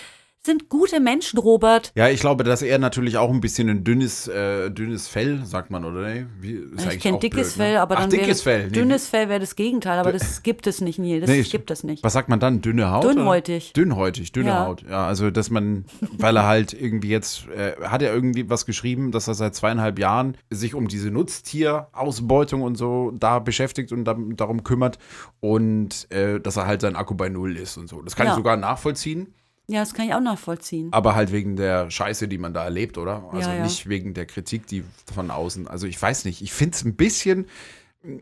sind 0.46 0.68
gute 0.70 1.00
Menschen, 1.00 1.38
Robert. 1.38 1.92
Ja, 1.94 2.08
ich 2.08 2.20
glaube, 2.20 2.42
dass 2.44 2.62
er 2.62 2.78
natürlich 2.78 3.16
auch 3.18 3.30
ein 3.30 3.40
bisschen 3.40 3.68
ein 3.68 3.84
dünnes, 3.84 4.26
äh, 4.28 4.70
dünnes 4.70 5.08
Fell, 5.08 5.44
sagt 5.44 5.70
man, 5.70 5.84
oder? 5.84 6.02
Nee? 6.08 6.26
Wie, 6.40 6.60
ich 6.90 7.00
kenne 7.00 7.18
dickes 7.18 7.54
blöd, 7.54 7.58
ne? 7.58 7.64
Fell, 7.72 7.76
aber 7.78 7.96
Ach, 7.96 8.00
dann 8.02 8.10
dickes 8.10 8.42
Fell. 8.42 8.70
Dünnes 8.70 9.06
Fell 9.08 9.28
wäre 9.28 9.40
das 9.40 9.56
Gegenteil, 9.56 9.98
aber 9.98 10.12
das 10.12 10.42
gibt 10.42 10.66
es 10.66 10.80
nicht, 10.80 10.98
Neil. 10.98 11.20
Das 11.20 11.28
Nee, 11.28 11.42
gibt 11.42 11.70
es 11.70 11.84
nicht. 11.84 12.02
Was 12.02 12.14
sagt 12.14 12.28
man 12.28 12.40
dann? 12.40 12.62
Dünne 12.62 12.90
Haut? 12.90 13.04
Dünnhäutig. 13.04 13.72
Oder? 13.76 13.82
Dünnhäutig, 13.84 14.32
dünne 14.32 14.48
Ja. 14.48 14.66
Haut. 14.66 14.82
Ja, 14.88 15.06
also 15.06 15.30
dass 15.30 15.50
man, 15.50 15.84
weil 16.16 16.36
er 16.36 16.46
halt 16.46 16.72
irgendwie 16.72 17.08
jetzt, 17.08 17.46
äh, 17.48 17.72
hat 17.82 18.00
er 18.02 18.14
irgendwie 18.14 18.48
was 18.48 18.64
geschrieben, 18.64 19.12
dass 19.12 19.28
er 19.28 19.34
seit 19.34 19.54
zweieinhalb 19.54 19.98
Jahren 19.98 20.36
sich 20.50 20.74
um 20.74 20.88
diese 20.88 21.10
Nutztierausbeutung 21.10 22.62
und 22.62 22.76
so 22.76 23.12
da 23.14 23.38
beschäftigt 23.38 23.92
und 23.92 24.04
da, 24.04 24.16
darum 24.18 24.62
kümmert 24.64 24.98
und 25.40 26.10
äh, 26.12 26.40
dass 26.40 26.56
er 26.56 26.66
halt 26.66 26.80
sein 26.80 26.96
Akku 26.96 27.14
bei 27.14 27.28
Null 27.28 27.56
ist 27.56 27.76
und 27.76 27.88
so. 27.88 28.02
Das 28.02 28.16
kann 28.16 28.26
Ja. 28.26 28.32
ich 28.32 28.36
sogar 28.36 28.56
nachvollziehen, 28.56 29.34
Ja, 29.68 29.80
das 29.80 29.94
kann 29.94 30.06
ich 30.06 30.14
auch 30.14 30.20
nachvollziehen. 30.20 30.92
aber 30.92 31.14
halt 31.16 31.32
wegen 31.32 31.56
der 31.56 31.90
Scheiße, 31.90 32.28
die 32.28 32.38
man 32.38 32.54
da 32.54 32.64
erlebt, 32.64 32.98
oder? 32.98 33.28
Also 33.32 33.50
Ja, 33.50 33.56
ja. 33.56 33.62
nicht 33.64 33.88
wegen 33.88 34.14
der 34.14 34.26
Kritik, 34.26 34.66
die 34.68 34.84
von 35.12 35.30
außen. 35.30 35.66
Also 35.66 35.86
ich 35.88 36.00
weiß 36.00 36.24
nicht, 36.24 36.40
ich 36.40 36.52
finde 36.52 36.76
es 36.76 36.84
ein 36.84 36.94
bisschen 36.94 37.46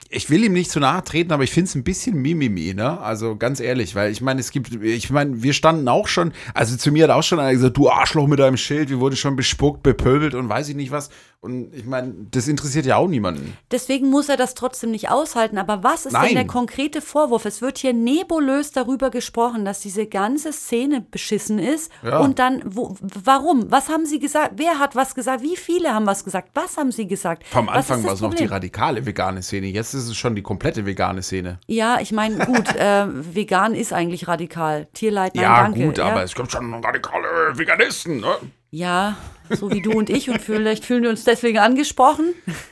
ich 0.08 0.30
will 0.30 0.44
ihm 0.44 0.52
nicht 0.52 0.70
zu 0.70 0.80
nahe 0.80 1.02
treten, 1.04 1.32
aber 1.32 1.44
ich 1.44 1.50
finde 1.50 1.68
es 1.68 1.74
ein 1.74 1.84
bisschen 1.84 2.20
Mimimi, 2.20 2.74
ne? 2.74 3.00
Also 3.00 3.36
ganz 3.36 3.60
ehrlich, 3.60 3.94
weil 3.94 4.10
ich 4.10 4.20
meine, 4.20 4.40
es 4.40 4.50
gibt, 4.50 4.72
ich 4.82 5.10
meine, 5.10 5.42
wir 5.42 5.52
standen 5.52 5.88
auch 5.88 6.08
schon, 6.08 6.32
also 6.54 6.76
zu 6.76 6.90
mir 6.92 7.04
hat 7.04 7.10
auch 7.10 7.22
schon 7.22 7.38
einer 7.38 7.52
gesagt, 7.52 7.76
du 7.76 7.90
Arschloch 7.90 8.26
mit 8.26 8.38
deinem 8.38 8.56
Schild, 8.56 8.88
wir 8.90 9.00
wurden 9.00 9.16
schon 9.16 9.36
bespuckt, 9.36 9.82
bepöbelt 9.82 10.34
und 10.34 10.48
weiß 10.48 10.68
ich 10.68 10.76
nicht 10.76 10.90
was. 10.90 11.10
Und 11.44 11.74
ich 11.74 11.84
meine, 11.84 12.14
das 12.30 12.48
interessiert 12.48 12.86
ja 12.86 12.96
auch 12.96 13.06
niemanden. 13.06 13.54
Deswegen 13.70 14.08
muss 14.08 14.30
er 14.30 14.38
das 14.38 14.54
trotzdem 14.54 14.90
nicht 14.90 15.10
aushalten. 15.10 15.58
Aber 15.58 15.82
was 15.82 16.06
ist 16.06 16.14
Nein. 16.14 16.28
denn 16.28 16.34
der 16.36 16.46
konkrete 16.46 17.02
Vorwurf? 17.02 17.44
Es 17.44 17.60
wird 17.60 17.76
hier 17.76 17.92
nebulös 17.92 18.72
darüber 18.72 19.10
gesprochen, 19.10 19.66
dass 19.66 19.80
diese 19.80 20.06
ganze 20.06 20.54
Szene 20.54 21.02
beschissen 21.02 21.58
ist. 21.58 21.92
Ja. 22.02 22.20
Und 22.20 22.38
dann, 22.38 22.62
wo, 22.64 22.96
warum? 23.02 23.70
Was 23.70 23.90
haben 23.90 24.06
sie 24.06 24.20
gesagt? 24.20 24.52
Wer 24.56 24.78
hat 24.78 24.96
was 24.96 25.14
gesagt? 25.14 25.42
Wie 25.42 25.56
viele 25.56 25.92
haben 25.92 26.06
was 26.06 26.24
gesagt? 26.24 26.48
Was 26.54 26.78
haben 26.78 26.92
sie 26.92 27.06
gesagt? 27.06 27.44
Vom 27.46 27.68
Anfang 27.68 28.02
war 28.04 28.14
es 28.14 28.22
noch 28.22 28.32
die 28.32 28.46
radikale 28.46 29.04
vegane 29.04 29.42
Szene, 29.42 29.66
jetzt 29.74 29.92
ist 29.92 30.08
es 30.08 30.16
schon 30.16 30.34
die 30.34 30.42
komplette 30.42 30.86
vegane 30.86 31.22
Szene. 31.22 31.58
Ja, 31.66 31.98
ich 32.00 32.12
meine, 32.12 32.46
gut, 32.46 32.74
äh, 32.76 33.06
vegan 33.08 33.74
ist 33.74 33.92
eigentlich 33.92 34.28
radikal. 34.28 34.86
Tierleid, 34.94 35.34
nein, 35.34 35.44
ja, 35.44 35.62
danke. 35.62 35.84
gut, 35.84 35.98
ja. 35.98 36.06
aber 36.06 36.22
es 36.22 36.34
gibt 36.34 36.50
schon 36.50 36.72
radikale 36.82 37.58
Veganisten, 37.58 38.20
ne? 38.20 38.36
Ja, 38.74 39.16
so 39.50 39.70
wie 39.70 39.80
du 39.82 39.92
und 39.92 40.10
ich 40.10 40.30
und 40.30 40.40
vielleicht 40.40 40.84
fühlen 40.84 41.04
wir 41.04 41.10
uns 41.10 41.22
deswegen 41.22 41.58
angesprochen. 41.58 42.34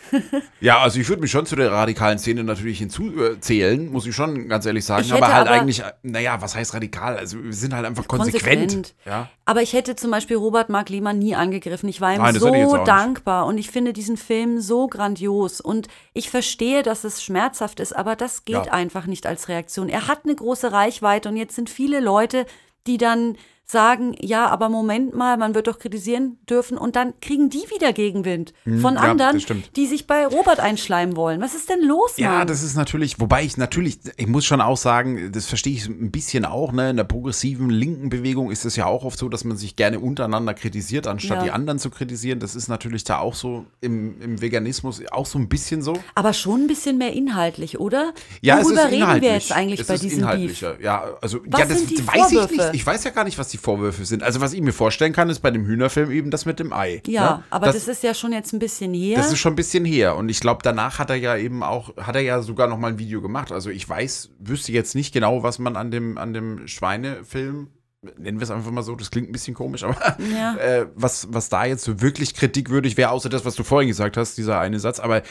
Ja, 0.61 0.81
also 0.81 1.01
ich 1.01 1.09
würde 1.09 1.23
mich 1.23 1.31
schon 1.31 1.47
zu 1.47 1.57
der 1.57 1.73
radikalen 1.73 2.19
Szene 2.19 2.45
natürlich 2.45 2.77
hinzuzählen, 2.79 3.91
muss 3.91 4.07
ich 4.07 4.15
schon 4.15 4.47
ganz 4.47 4.67
ehrlich 4.67 4.85
sagen. 4.85 5.11
Aber 5.11 5.33
halt 5.33 5.49
aber- 5.49 5.59
eigentlich, 5.59 5.83
naja, 6.03 6.41
was 6.43 6.55
heißt 6.55 6.75
radikal? 6.75 7.17
Also 7.17 7.43
wir 7.43 7.53
sind 7.55 7.73
halt 7.73 7.87
einfach 7.87 8.07
konsequent. 8.07 8.61
Konsequent. 8.73 8.95
Ja. 9.07 9.31
Aber 9.47 9.63
ich 9.63 9.73
hätte 9.73 9.97
zum 9.97 10.11
Beispiel 10.11 10.37
Robert 10.37 10.69
Mark 10.69 10.91
Lehmann 10.91 11.19
nie 11.19 11.35
angegriffen. 11.35 11.89
Ich 11.89 12.03
war 12.03 12.13
ihm 12.15 12.21
Nein, 12.21 12.35
so 12.39 12.85
dankbar 12.85 13.47
und 13.47 13.57
ich 13.57 13.71
finde 13.71 13.95
diesen 13.95 14.19
Film 14.19 14.61
so 14.61 14.87
grandios. 14.87 15.63
Und 15.63 15.89
ich 16.13 16.29
verstehe, 16.29 16.83
dass 16.83 17.05
es 17.05 17.23
schmerzhaft 17.23 17.81
ist, 17.81 17.97
aber 17.97 18.15
das 18.15 18.45
geht 18.45 18.67
Ja. 18.67 18.73
einfach 18.73 19.07
nicht 19.07 19.27
als 19.27 19.49
Reaktion. 19.49 19.89
Er 19.89 20.09
hat 20.09 20.25
eine 20.25 20.35
große 20.35 20.73
Reichweite 20.73 21.31
und 21.31 21.39
jetzt 21.39 21.57
sind 21.57 21.71
viele 21.71 22.01
Leute, 22.01 22.45
die 22.87 22.99
dann 22.99 23.37
sagen, 23.73 24.15
ja, 24.21 24.47
aber 24.49 24.69
Moment 24.69 25.15
mal, 25.15 25.37
man 25.37 25.55
wird 25.55 25.67
doch 25.67 25.79
kritisieren 25.79 26.39
dürfen 26.49 26.79
und 26.79 26.95
dann 26.95 27.15
kriegen 27.21 27.51
die 27.51 27.65
wieder 27.75 27.93
Gegenwind 27.93 28.53
von 28.81 28.95
ja, 28.95 29.01
anderen, 29.01 29.43
die 29.77 29.87
sich 29.87 30.07
bei 30.07 30.27
Robert 30.27 30.61
einschleimen 30.61 31.17
wollen. 31.17 31.41
Was 31.41 31.55
ist 31.55 31.69
denn 31.71 31.81
los, 31.83 32.19
Mann? 32.19 32.25
Ja, 32.25 32.45
das 32.45 32.63
ist 32.63 32.77
natürlich, 32.77 33.19
wobei 33.19 33.43
ich 33.43 33.57
natürlich, 33.57 33.99
ich 34.17 34.27
muss 34.27 34.45
schon 34.45 34.61
auch 34.61 34.77
sagen, 34.77 35.33
das 35.33 35.47
verstehe 35.47 35.73
ich 35.73 35.87
ein 35.87 36.11
bisschen 36.11 36.45
auch, 36.45 36.73
ne? 36.73 36.91
In 36.91 36.97
der 36.99 37.05
progressiven 37.05 37.71
linken 37.71 38.11
Bewegung 38.11 38.51
ist 38.51 38.65
es 38.65 38.77
ja 38.77 38.87
auch 38.87 39.05
oft 39.05 39.19
so, 39.19 39.29
dass 39.29 39.45
man 39.45 39.57
sich 39.57 39.75
gerne 39.75 39.99
untereinander 40.01 40.55
kritisiert, 40.55 41.07
anstatt 41.07 41.39
Ja. 41.39 41.45
die 41.45 41.51
anderen 41.51 41.79
zu 41.79 41.89
kritisieren. 41.91 42.39
Das 42.39 42.55
ist 42.55 42.69
natürlich 42.69 43.05
da 43.05 43.19
auch 43.19 43.35
so 43.35 43.65
im, 43.81 44.21
im 44.21 44.41
Veganismus 44.43 45.03
auch 45.11 45.27
so 45.27 45.39
ein 45.39 45.49
bisschen 45.49 45.81
so. 45.83 45.95
aber 46.15 46.35
schon 46.35 46.63
ein 46.63 46.67
bisschen 46.67 46.99
mehr 46.99 47.13
inhaltlich, 47.15 47.81
oder? 47.81 48.13
Ja, 48.43 48.57
Worüber 48.63 48.81
es 48.81 48.85
ist 48.87 48.93
reden 48.93 49.21
wir 49.23 49.33
jetzt 49.33 49.53
eigentlich 49.53 49.81
es 49.81 49.87
bei 49.87 49.95
diesem 49.95 50.11
Beef? 50.11 50.19
inhaltlicher. 50.19 50.81
Ja, 50.83 51.05
also 51.23 51.41
Was 51.47 51.61
ja, 51.61 51.67
das 51.67 51.79
sind 51.79 51.91
die 51.91 52.07
weiß 52.07 52.15
ich 52.15 52.39
Vorwürfe? 52.39 52.55
nicht. 52.55 52.75
Ich 52.75 52.87
weiß 52.87 53.05
ja 53.05 53.11
gar 53.11 53.25
nicht, 53.25 53.39
was 53.39 53.49
die 53.49 53.59
Vorwürfe 53.63 54.05
sind. 54.05 54.23
Also 54.23 54.41
was 54.41 54.53
ich 54.53 54.61
mir 54.61 54.73
vorstellen 54.73 55.13
kann, 55.13 55.31
ist 55.31 55.41
bei 55.41 55.51
dem 55.51 55.65
Hühnerfilm 55.65 56.11
eben 56.11 56.31
das 56.31 56.45
mit 56.45 56.59
dem 56.59 56.73
Ei. 56.73 57.03
Ja, 57.07 57.37
ne? 57.37 57.45
aber 57.51 57.67
das, 57.67 57.89
ist 57.89 58.03
ja 58.03 58.13
schon 58.13 58.33
jetzt 58.33 58.53
ein 58.53 58.59
bisschen 58.59 58.93
her. 58.93 59.17
Das 59.17 59.33
ist 59.33 59.39
schon 59.39 59.53
ein 59.53 59.57
bisschen 59.57 59.85
her. 59.85 60.17
Und 60.17 60.29
ich 60.29 60.41
glaube, 60.41 60.61
danach 60.63 60.99
hat 60.99 61.11
er 61.11 61.17
ja 61.17 61.37
eben 61.37 61.63
auch, 61.63 61.97
hat 61.97 62.17
er 62.17 62.23
ja 62.23 62.43
sogar 62.43 62.69
noch 62.69 62.79
mal 62.79 62.89
ein 62.89 62.99
Video 62.99 63.23
gemacht. 63.23 63.53
Also 63.53 63.71
ich 63.71 63.89
weiß, 63.89 64.31
wüsste 64.39 64.73
jetzt 64.73 64.95
nicht 64.95 65.15
genau, 65.15 65.43
was 65.43 65.59
man 65.59 65.77
an 65.77 65.91
dem, 65.91 66.19
an 66.19 66.33
dem 66.33 66.67
Schweinefilm, 66.67 67.69
nennen 68.19 68.41
wir 68.41 68.43
es 68.45 68.51
einfach 68.51 68.71
mal 68.73 68.83
so, 68.83 68.97
das 68.97 69.11
klingt 69.13 69.29
ein 69.29 69.33
bisschen 69.33 69.55
komisch, 69.55 69.85
aber 69.85 69.97
Ja. 70.19 70.57
äh, 70.59 70.87
was, 70.97 71.29
was 71.31 71.49
da 71.49 71.65
jetzt 71.65 71.85
so 71.85 72.01
wirklich 72.01 72.35
kritikwürdig 72.35 72.97
wäre, 72.97 73.11
außer 73.11 73.29
das, 73.29 73.45
was 73.45 73.55
du 73.55 73.63
vorhin 73.63 73.89
gesagt 73.89 74.17
hast, 74.17 74.37
dieser 74.37 74.59
eine 74.59 74.81
Satz. 74.81 74.99
Aber 74.99 75.23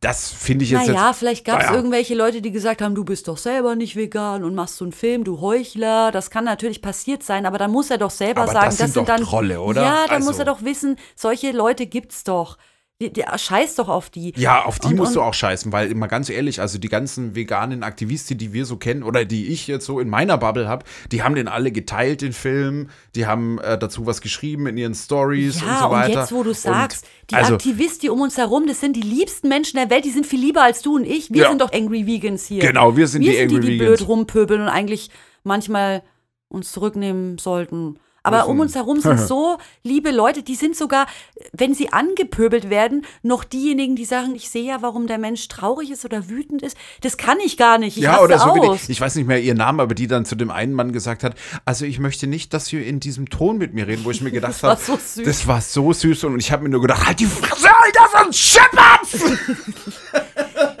das 0.00 0.30
finde 0.30 0.64
ich 0.64 0.70
jetzt. 0.70 0.86
Naja, 0.86 1.08
jetzt, 1.08 1.18
vielleicht 1.18 1.44
gab 1.44 1.60
es 1.60 1.66
Naja. 1.66 1.76
irgendwelche 1.76 2.14
Leute, 2.14 2.40
die 2.40 2.52
gesagt 2.52 2.82
haben, 2.82 2.94
du 2.94 3.04
bist 3.04 3.26
doch 3.26 3.36
selber 3.36 3.74
nicht 3.74 3.96
vegan 3.96 4.44
und 4.44 4.54
machst 4.54 4.76
so 4.76 4.84
einen 4.84 4.92
Film, 4.92 5.24
du 5.24 5.40
Heuchler. 5.40 6.12
Das 6.12 6.30
kann 6.30 6.44
natürlich 6.44 6.80
passiert 6.82 7.24
sein, 7.24 7.46
aber 7.46 7.58
dann 7.58 7.72
muss 7.72 7.90
er 7.90 7.98
doch 7.98 8.10
selber 8.10 8.42
Aber 8.42 8.52
sagen, 8.52 8.66
das 8.66 8.76
sind 8.78 8.96
doch 8.96 9.04
dann 9.04 9.22
Trolle, 9.22 9.60
oder? 9.60 9.82
Ja, 9.82 10.04
dann 10.06 10.16
Also- 10.16 10.28
muss 10.30 10.38
er 10.38 10.44
doch 10.44 10.62
wissen, 10.62 10.96
solche 11.16 11.50
Leute 11.50 11.86
gibt's 11.86 12.22
doch. 12.22 12.58
Die, 13.00 13.10
die, 13.10 13.24
scheiß 13.34 13.76
doch 13.76 13.88
auf 13.88 14.10
die. 14.10 14.34
Ja, 14.36 14.64
auf 14.64 14.78
die 14.78 14.88
Und- 14.88 14.96
musst 14.96 15.16
du 15.16 15.20
und- 15.20 15.26
auch 15.26 15.32
scheißen, 15.34 15.72
weil 15.72 15.90
immer 15.90 16.06
ganz 16.06 16.28
ehrlich, 16.28 16.60
also 16.60 16.78
die 16.78 16.88
ganzen 16.90 17.34
veganen 17.34 17.82
Aktivisten, 17.82 18.36
die 18.36 18.52
wir 18.52 18.66
so 18.66 18.76
kennen 18.76 19.02
oder 19.02 19.24
die 19.24 19.46
ich 19.48 19.66
jetzt 19.66 19.86
so 19.86 20.00
in 20.00 20.10
meiner 20.10 20.36
Bubble 20.36 20.68
habe, 20.68 20.84
die 21.10 21.22
haben 21.22 21.34
den 21.34 21.48
alle 21.48 21.72
geteilt, 21.72 22.20
den 22.20 22.34
Film, 22.34 22.90
die 23.14 23.24
haben 23.26 23.58
äh, 23.60 23.78
dazu 23.78 24.04
was 24.04 24.20
geschrieben 24.20 24.66
in 24.66 24.76
ihren 24.76 24.94
Stories 24.94 25.62
und 25.62 25.68
Ja, 25.68 25.78
so 25.78 25.84
und 25.86 25.90
weiter. 25.92 26.20
jetzt, 26.20 26.32
wo 26.32 26.42
du 26.42 26.52
sagst, 26.52 27.06
die 27.30 27.36
also, 27.36 27.54
Aktivisten 27.54 28.00
die 28.02 28.08
um 28.10 28.20
uns 28.20 28.36
herum, 28.36 28.66
das 28.66 28.80
sind 28.80 28.96
die 28.96 29.00
liebsten 29.02 29.48
Menschen 29.48 29.76
der 29.78 29.88
Welt, 29.88 30.04
die 30.04 30.10
sind 30.10 30.26
viel 30.26 30.40
lieber 30.40 30.62
als 30.62 30.82
du 30.82 30.96
und 30.96 31.04
ich. 31.04 31.30
Wir 31.30 31.44
Ja. 31.44 31.48
sind 31.48 31.62
doch 31.62 31.72
Angry 31.72 32.06
Vegans 32.06 32.44
hier. 32.46 32.60
Genau, 32.60 32.96
wir 32.98 33.08
sind 33.08 33.22
wir 33.22 33.30
die 33.32 33.36
sind 33.38 33.48
Angry 33.50 33.60
die, 33.62 33.66
die 33.78 33.80
Vegans. 33.80 33.98
blöd 34.00 34.08
rumpöbeln 34.08 34.60
und 34.60 34.68
eigentlich 34.68 35.08
manchmal 35.42 36.02
uns 36.48 36.72
zurücknehmen 36.72 37.38
sollten. 37.38 37.98
Aber 38.22 38.48
um 38.48 38.60
uns 38.60 38.74
herum 38.74 39.00
sind 39.00 39.20
so 39.26 39.58
liebe 39.82 40.10
Leute, 40.10 40.42
die 40.42 40.54
sind 40.54 40.76
sogar, 40.76 41.06
wenn 41.52 41.74
sie 41.74 41.92
angepöbelt 41.92 42.70
werden, 42.70 43.04
noch 43.22 43.44
diejenigen, 43.44 43.96
die 43.96 44.04
sagen, 44.04 44.34
ich 44.34 44.50
sehe 44.50 44.64
ja, 44.64 44.82
warum 44.82 45.06
der 45.06 45.18
Mensch 45.18 45.48
traurig 45.48 45.90
ist 45.90 46.04
oder 46.04 46.28
wütend 46.28 46.62
ist. 46.62 46.76
Das 47.02 47.16
kann 47.16 47.38
ich 47.40 47.56
gar 47.56 47.78
nicht. 47.78 47.96
Ich 47.96 48.02
ja, 48.02 48.20
oder 48.20 48.38
so 48.38 48.50
aus. 48.50 48.86
die, 48.86 48.92
ich 48.92 49.00
weiß 49.00 49.14
nicht 49.16 49.26
mehr 49.26 49.40
ihren 49.40 49.58
Namen, 49.58 49.80
aber 49.80 49.94
die 49.94 50.06
dann 50.06 50.24
zu 50.24 50.34
dem 50.34 50.50
einen 50.50 50.74
Mann 50.74 50.92
gesagt 50.92 51.24
hat, 51.24 51.34
also 51.64 51.84
ich 51.84 51.98
möchte 51.98 52.26
nicht, 52.26 52.52
dass 52.54 52.66
Sie 52.66 52.82
in 52.82 53.00
diesem 53.00 53.28
Ton 53.30 53.58
mit 53.58 53.74
mir 53.74 53.86
reden, 53.86 54.04
wo 54.04 54.10
ich 54.10 54.20
mir 54.20 54.30
gedacht 54.32 54.52
Das 54.52 54.62
war 54.62 54.70
habe, 54.70 54.80
so 54.82 54.96
süß. 54.96 55.24
das 55.24 55.46
war 55.46 55.60
so 55.60 55.92
süß 55.92 56.24
und 56.24 56.38
ich 56.38 56.52
habe 56.52 56.62
mir 56.64 56.68
nur 56.70 56.80
gedacht, 56.82 57.06
halt 57.06 57.20
die 57.20 57.26
Fresse, 57.26 57.68
Alter, 57.68 58.18
sonst 58.22 58.38
scheppert's! 58.38 59.20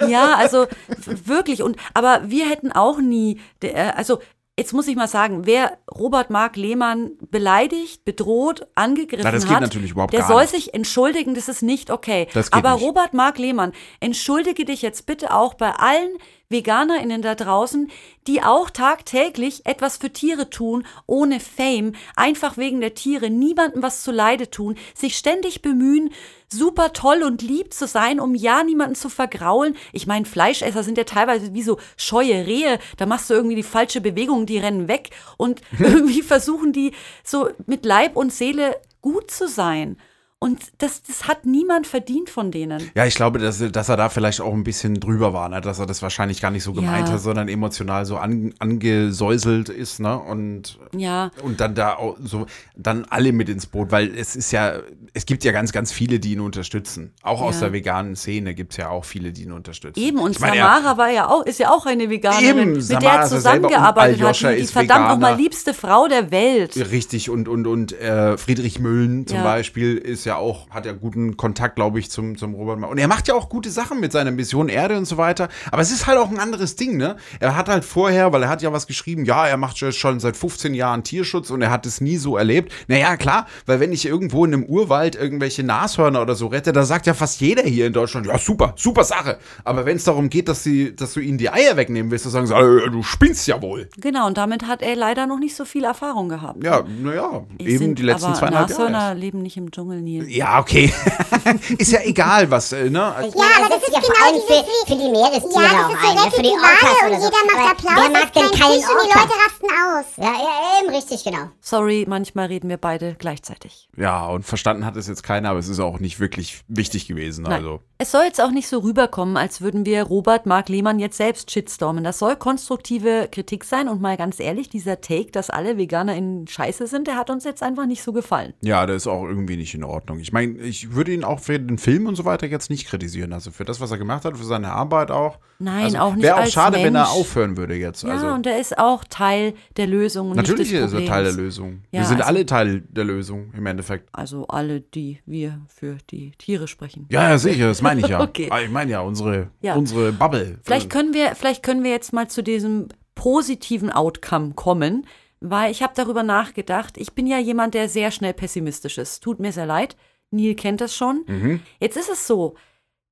Ja, 0.08 0.34
also 0.34 0.66
wirklich. 1.04 1.62
Und 1.62 1.76
aber 1.94 2.22
wir 2.30 2.48
hätten 2.48 2.72
auch 2.72 3.00
nie, 3.00 3.38
äh, 3.62 3.74
also 3.94 4.18
jetzt 4.60 4.72
muss 4.74 4.86
ich 4.88 4.96
mal 4.96 5.08
sagen, 5.08 5.46
wer 5.46 5.78
Robert 5.90 6.30
Mark 6.30 6.56
Lehmann 6.56 7.12
beleidigt, 7.30 8.04
bedroht, 8.04 8.66
angegriffen 8.74 9.24
Na, 9.24 9.32
das 9.32 9.44
geht 9.44 9.54
hat, 9.54 9.62
natürlich 9.62 9.92
überhaupt 9.92 10.12
der 10.12 10.24
soll 10.24 10.42
nicht. 10.42 10.50
sich 10.50 10.74
entschuldigen. 10.74 11.34
Das 11.34 11.48
ist 11.48 11.62
nicht 11.62 11.90
okay. 11.90 12.28
Aber 12.50 12.74
nicht. 12.74 12.82
Robert 12.82 13.14
Mark 13.14 13.38
Lehmann, 13.38 13.72
entschuldige 14.00 14.64
dich 14.64 14.82
jetzt 14.82 15.06
bitte 15.06 15.34
auch 15.34 15.54
bei 15.54 15.70
allen 15.72 16.10
VeganerInnen 16.50 17.22
da 17.22 17.34
draußen, 17.34 17.90
die 18.26 18.42
auch 18.42 18.70
tagtäglich 18.70 19.64
etwas 19.66 19.96
für 19.96 20.12
Tiere 20.12 20.50
tun, 20.50 20.84
ohne 21.06 21.40
Fame, 21.40 21.92
einfach 22.16 22.56
wegen 22.56 22.80
der 22.80 22.94
Tiere, 22.94 23.30
niemandem 23.30 23.82
was 23.82 24.02
zu 24.02 24.10
Leide 24.10 24.50
tun, 24.50 24.76
sich 24.94 25.16
ständig 25.16 25.62
bemühen, 25.62 26.10
super 26.52 26.92
toll 26.92 27.22
und 27.22 27.42
lieb 27.42 27.72
zu 27.72 27.86
sein, 27.86 28.20
um 28.20 28.34
ja 28.34 28.64
niemanden 28.64 28.96
zu 28.96 29.08
vergraulen. 29.08 29.76
Ich 29.92 30.06
meine, 30.06 30.24
Fleischesser 30.24 30.82
sind 30.82 30.98
ja 30.98 31.04
teilweise 31.04 31.54
wie 31.54 31.62
so 31.62 31.78
scheue 31.96 32.46
Rehe, 32.46 32.78
da 32.96 33.06
machst 33.06 33.30
du 33.30 33.34
irgendwie 33.34 33.56
die 33.56 33.62
falsche 33.62 34.00
Bewegung, 34.00 34.46
die 34.46 34.58
rennen 34.58 34.88
weg 34.88 35.10
und 35.36 35.60
irgendwie 35.78 36.22
versuchen 36.22 36.72
die 36.72 36.92
so 37.24 37.48
mit 37.66 37.84
Leib 37.84 38.16
und 38.16 38.32
Seele 38.32 38.76
gut 39.00 39.30
zu 39.30 39.48
sein. 39.48 39.96
Und 40.42 40.58
das, 40.78 41.02
das 41.02 41.28
hat 41.28 41.44
niemand 41.44 41.86
verdient 41.86 42.30
von 42.30 42.50
denen. 42.50 42.90
Ja, 42.94 43.04
ich 43.04 43.14
glaube, 43.14 43.38
dass, 43.38 43.58
dass 43.58 43.90
er 43.90 43.98
da 43.98 44.08
vielleicht 44.08 44.40
auch 44.40 44.54
ein 44.54 44.64
bisschen 44.64 44.98
drüber 44.98 45.34
war, 45.34 45.50
ne? 45.50 45.60
dass 45.60 45.78
er 45.78 45.84
das 45.84 46.00
wahrscheinlich 46.00 46.40
gar 46.40 46.50
nicht 46.50 46.62
so 46.64 46.72
gemeint 46.72 47.08
Ja. 47.08 47.14
hat, 47.14 47.20
sondern 47.20 47.46
emotional 47.48 48.06
so 48.06 48.16
an, 48.16 48.54
angesäuselt 48.58 49.68
ist, 49.68 50.00
ne? 50.00 50.18
Und, 50.18 50.78
Ja. 50.96 51.30
und 51.42 51.60
dann 51.60 51.74
da 51.74 51.94
auch 51.96 52.16
so, 52.24 52.46
dann 52.74 53.04
alle 53.10 53.32
mit 53.32 53.50
ins 53.50 53.66
Boot, 53.66 53.92
weil 53.92 54.14
es 54.16 54.34
ist 54.34 54.50
ja, 54.50 54.80
es 55.12 55.26
gibt 55.26 55.44
ja 55.44 55.52
ganz, 55.52 55.72
ganz 55.72 55.92
viele, 55.92 56.18
die 56.20 56.32
ihn 56.32 56.40
unterstützen. 56.40 57.12
Auch 57.22 57.42
aus 57.42 57.56
Ja. 57.56 57.66
der 57.66 57.72
veganen 57.74 58.16
Szene 58.16 58.54
gibt 58.54 58.72
es 58.72 58.78
ja 58.78 58.88
auch 58.88 59.04
viele, 59.04 59.32
die 59.32 59.42
ihn 59.42 59.52
unterstützen. 59.52 60.00
Eben, 60.00 60.20
und 60.20 60.30
Ich 60.32 60.40
meine, 60.40 60.56
Samara 60.56 60.96
war 60.96 61.10
ja 61.10 61.28
auch, 61.28 61.44
ist 61.44 61.58
ja 61.58 61.70
auch 61.70 61.84
eine 61.84 62.08
Veganerin, 62.08 62.58
Eben, 62.58 62.72
mit 62.72 62.82
Samara 62.82 63.00
der 63.16 63.20
er 63.24 63.26
zusammengearbeitet 63.28 64.22
hat. 64.22 64.40
Die, 64.40 64.46
die 64.56 64.62
ist 64.62 64.70
verdammt 64.72 65.08
nochmal 65.08 65.36
liebste 65.36 65.74
Frau 65.74 66.08
der 66.08 66.30
Welt. 66.30 66.76
Richtig, 66.90 67.28
und, 67.28 67.46
und, 67.46 67.66
und 67.66 67.92
äh, 68.00 68.38
Friedrich 68.38 68.78
Müllen 68.78 69.26
zum 69.26 69.36
Ja. 69.36 69.44
Beispiel 69.44 69.98
ist 69.98 70.24
ja 70.24 70.29
auch, 70.36 70.68
hat 70.70 70.86
ja 70.86 70.92
guten 70.92 71.36
Kontakt, 71.36 71.76
glaube 71.76 71.98
ich, 71.98 72.10
zum, 72.10 72.36
zum 72.36 72.54
Robert 72.54 72.82
Und 72.82 72.98
er 72.98 73.08
macht 73.08 73.28
ja 73.28 73.34
auch 73.34 73.48
gute 73.48 73.70
Sachen 73.70 74.00
mit 74.00 74.12
seiner 74.12 74.30
Mission 74.30 74.68
Erde 74.68 74.96
und 74.96 75.04
so 75.04 75.16
weiter. 75.16 75.48
Aber 75.70 75.82
es 75.82 75.90
ist 75.90 76.06
halt 76.06 76.18
auch 76.18 76.30
ein 76.30 76.38
anderes 76.38 76.76
Ding, 76.76 76.96
ne? 76.96 77.16
Er 77.40 77.56
hat 77.56 77.68
halt 77.68 77.84
vorher, 77.84 78.32
weil 78.32 78.42
er 78.42 78.48
hat 78.48 78.62
ja 78.62 78.72
was 78.72 78.86
geschrieben, 78.86 79.24
ja, 79.24 79.46
er 79.46 79.56
macht 79.56 79.78
schon- 79.78 80.20
seit 80.20 80.36
15 80.36 80.74
Jahren 80.74 81.02
Tierschutz 81.04 81.50
und 81.50 81.62
er 81.62 81.70
hat 81.70 81.86
es 81.86 82.00
nie 82.00 82.16
so 82.16 82.36
erlebt. 82.36 82.72
Naja, 82.88 83.16
klar, 83.16 83.46
weil 83.66 83.80
wenn 83.80 83.92
ich 83.92 84.06
irgendwo 84.06 84.44
in 84.44 84.54
einem 84.54 84.64
Urwald 84.64 85.14
irgendwelche 85.16 85.62
Nashörner 85.62 86.22
oder 86.22 86.34
so 86.34 86.46
rette, 86.48 86.72
da 86.72 86.84
sagt 86.84 87.06
ja 87.06 87.14
fast 87.14 87.40
jeder 87.40 87.62
hier 87.62 87.86
in 87.86 87.92
Deutschland, 87.92 88.26
ja, 88.26 88.38
super, 88.38 88.74
super 88.76 89.04
Sache. 89.04 89.38
Aber 89.64 89.84
wenn 89.86 89.96
es 89.96 90.04
darum 90.04 90.28
geht, 90.30 90.48
dass, 90.48 90.62
sie, 90.62 90.94
dass 90.94 91.14
du 91.14 91.20
ihnen 91.20 91.38
die 91.38 91.50
Eier 91.50 91.76
wegnehmen 91.76 92.10
willst, 92.10 92.24
dann 92.26 92.32
sagen 92.32 92.46
sie, 92.46 92.54
äh, 92.54 92.90
du 92.90 93.02
spinnst 93.02 93.46
ja 93.46 93.60
wohl. 93.62 93.88
Genau, 93.98 94.26
und 94.26 94.36
damit 94.36 94.66
hat 94.66 94.82
er 94.82 94.96
leider 94.96 95.26
noch 95.26 95.38
nicht 95.38 95.54
so 95.56 95.64
viel 95.64 95.84
Erfahrung 95.84 96.28
gehabt. 96.28 96.62
Ja, 96.64 96.82
naja, 97.02 97.44
eben 97.58 97.94
die 97.94 98.02
letzten 98.02 98.26
aber 98.26 98.34
zweieinhalb 98.34 98.70
Jahre. 98.70 98.90
Nashörner 98.90 99.14
leben 99.14 99.42
nicht 99.42 99.56
im 99.56 99.70
Dschungel, 99.70 100.00
Ja, 100.28 100.60
okay. 100.60 100.92
ist 101.78 101.92
ja 101.92 102.00
egal, 102.02 102.50
was, 102.50 102.72
äh, 102.72 102.90
ne? 102.90 102.98
Ja, 102.98 103.10
aber 103.16 103.68
das 103.68 103.80
das 103.80 103.88
ist 103.88 103.92
ja 103.92 103.98
ist 104.00 104.06
vor 104.06 104.14
genau 104.14 104.26
allem 104.26 104.40
für, 104.46 104.86
für 104.86 104.98
die 104.98 105.10
Meerestiere 105.10 105.62
Ja, 105.64 105.70
das 105.72 105.84
auch 105.84 106.08
ein, 106.08 106.14
ne? 106.16 106.30
für 106.30 106.42
die 106.42 106.48
die 106.48 106.54
Wale 106.54 106.62
Orcas 106.62 107.02
und 107.02 107.08
oder 107.08 107.20
so. 107.20 107.26
jeder 107.26 107.44
macht 107.46 107.70
Applaus, 107.70 107.94
Wer 107.96 108.10
mag 108.10 108.24
ist 108.24 108.34
denn 108.36 108.42
kein 108.42 108.60
keinen 108.60 108.72
Fisch 108.72 108.90
und 108.90 109.04
die? 109.04 109.18
Leute 109.18 109.34
rasten 109.44 109.66
aus. 109.70 110.06
Ja, 110.16 110.32
ja, 110.32 110.80
eben, 110.82 110.94
richtig, 110.94 111.24
genau. 111.24 111.50
Sorry, 111.60 112.04
manchmal 112.08 112.46
reden 112.46 112.68
wir 112.68 112.76
beide 112.76 113.14
gleichzeitig. 113.18 113.88
Ja, 113.96 114.26
und 114.26 114.44
verstanden 114.44 114.84
hat 114.84 114.96
es 114.96 115.06
jetzt 115.06 115.22
keiner, 115.22 115.50
aber 115.50 115.58
es 115.58 115.68
ist 115.68 115.80
auch 115.80 115.98
nicht 116.00 116.20
wirklich 116.20 116.62
wichtig 116.68 117.06
gewesen. 117.06 117.44
Nein. 117.44 117.52
Also. 117.54 117.80
Es 117.98 118.10
soll 118.12 118.24
jetzt 118.24 118.40
auch 118.40 118.50
nicht 118.50 118.66
so 118.68 118.78
rüberkommen, 118.78 119.36
als 119.36 119.60
würden 119.60 119.84
wir 119.84 120.02
Robert 120.04 120.46
Mark 120.46 120.68
Lehmann 120.70 120.98
jetzt 120.98 121.18
selbst 121.18 121.50
shitstormen. 121.50 122.02
Das 122.02 122.18
soll 122.18 122.36
konstruktive 122.36 123.28
Kritik 123.30 123.64
sein 123.64 123.88
und 123.88 124.00
mal 124.00 124.16
ganz 124.16 124.40
ehrlich, 124.40 124.68
dieser 124.68 125.00
Take, 125.00 125.30
dass 125.32 125.50
alle 125.50 125.76
Veganer 125.76 126.16
in 126.16 126.46
Scheiße 126.46 126.86
sind, 126.86 127.06
der 127.06 127.16
hat 127.16 127.28
uns 127.30 127.44
jetzt 127.44 127.62
einfach 127.62 127.86
nicht 127.86 128.02
so 128.02 128.12
gefallen. 128.12 128.54
Ja, 128.62 128.86
der 128.86 128.96
ist 128.96 129.06
auch 129.06 129.24
irgendwie 129.24 129.56
nicht 129.56 129.74
in 129.74 129.84
Ordnung. 129.84 130.09
Ich 130.18 130.32
meine, 130.32 130.58
ich 130.58 130.94
würde 130.94 131.12
ihn 131.12 131.22
auch 131.24 131.40
für 131.40 131.58
den 131.58 131.78
Film 131.78 132.06
und 132.06 132.16
so 132.16 132.24
weiter 132.24 132.46
jetzt 132.46 132.70
nicht 132.70 132.86
kritisieren. 132.88 133.32
Also 133.32 133.50
für 133.50 133.64
das, 133.64 133.80
was 133.80 133.90
er 133.90 133.98
gemacht 133.98 134.24
hat, 134.24 134.36
für 134.36 134.44
seine 134.44 134.72
Arbeit 134.72 135.10
auch. 135.10 135.38
Nein, 135.58 135.84
also, 135.84 135.98
auch 135.98 136.14
nicht 136.14 136.24
Wäre 136.24 136.40
auch 136.42 136.46
schade, 136.46 136.78
wenn 136.78 136.94
er 136.94 137.02
Mensch. 137.02 137.08
aufhören 137.14 137.56
würde 137.56 137.74
jetzt. 137.74 138.02
Ja, 138.02 138.10
also. 138.10 138.28
und 138.28 138.46
er 138.46 138.58
ist 138.58 138.78
auch 138.78 139.04
Teil 139.04 139.54
der 139.76 139.86
Lösung 139.86 140.32
Natürlich 140.34 140.72
ist 140.72 140.92
er. 140.92 141.04
Teil 141.06 141.24
der 141.24 141.32
Lösung. 141.34 141.82
Ja, 141.92 142.00
Wir 142.00 142.06
sind 142.06 142.16
also- 142.22 142.28
alle 142.28 142.46
Teil 142.46 142.80
der 142.88 143.04
Lösung 143.04 143.52
im 143.56 143.66
Endeffekt. 143.66 144.08
Also 144.12 144.46
alle, 144.48 144.80
die 144.80 145.18
wir 145.26 145.60
für 145.68 145.98
die 146.10 146.32
Tiere 146.38 146.66
sprechen. 146.68 147.06
Ja, 147.10 147.28
ja, 147.30 147.38
sicher, 147.38 147.68
das 147.68 147.82
meine 147.82 148.00
ich 148.00 148.08
ja. 148.08 148.20
Okay. 148.30 148.48
Aber 148.50 148.62
Ich 148.62 148.70
meine 148.70 148.90
ja, 148.90 149.00
unsere, 149.00 149.48
Ja. 149.60 149.74
unsere 149.74 150.12
Bubble. 150.12 150.58
Vielleicht 150.62 150.88
können 150.90 151.12
wir, 151.14 151.34
vielleicht 151.34 151.62
können 151.62 151.84
wir 151.84 151.90
jetzt 151.90 152.12
mal 152.12 152.28
zu 152.28 152.42
diesem 152.42 152.88
positiven 153.14 153.90
Outcome 153.90 154.54
kommen, 154.54 155.06
weil 155.40 155.70
ich 155.70 155.82
habe 155.82 155.92
darüber 155.96 156.22
nachgedacht. 156.22 156.96
Ich 156.98 157.12
bin 157.12 157.26
ja 157.26 157.38
jemand, 157.38 157.74
der 157.74 157.88
sehr 157.88 158.10
schnell 158.10 158.34
pessimistisch 158.34 158.98
ist. 158.98 159.22
Tut 159.22 159.40
mir 159.40 159.52
sehr 159.52 159.66
leid. 159.66 159.96
Neil 160.30 160.54
kennt 160.54 160.80
das 160.80 160.94
schon. 160.94 161.24
Mhm. 161.26 161.60
Jetzt 161.80 161.96
ist 161.96 162.10
es 162.10 162.26
so, 162.26 162.54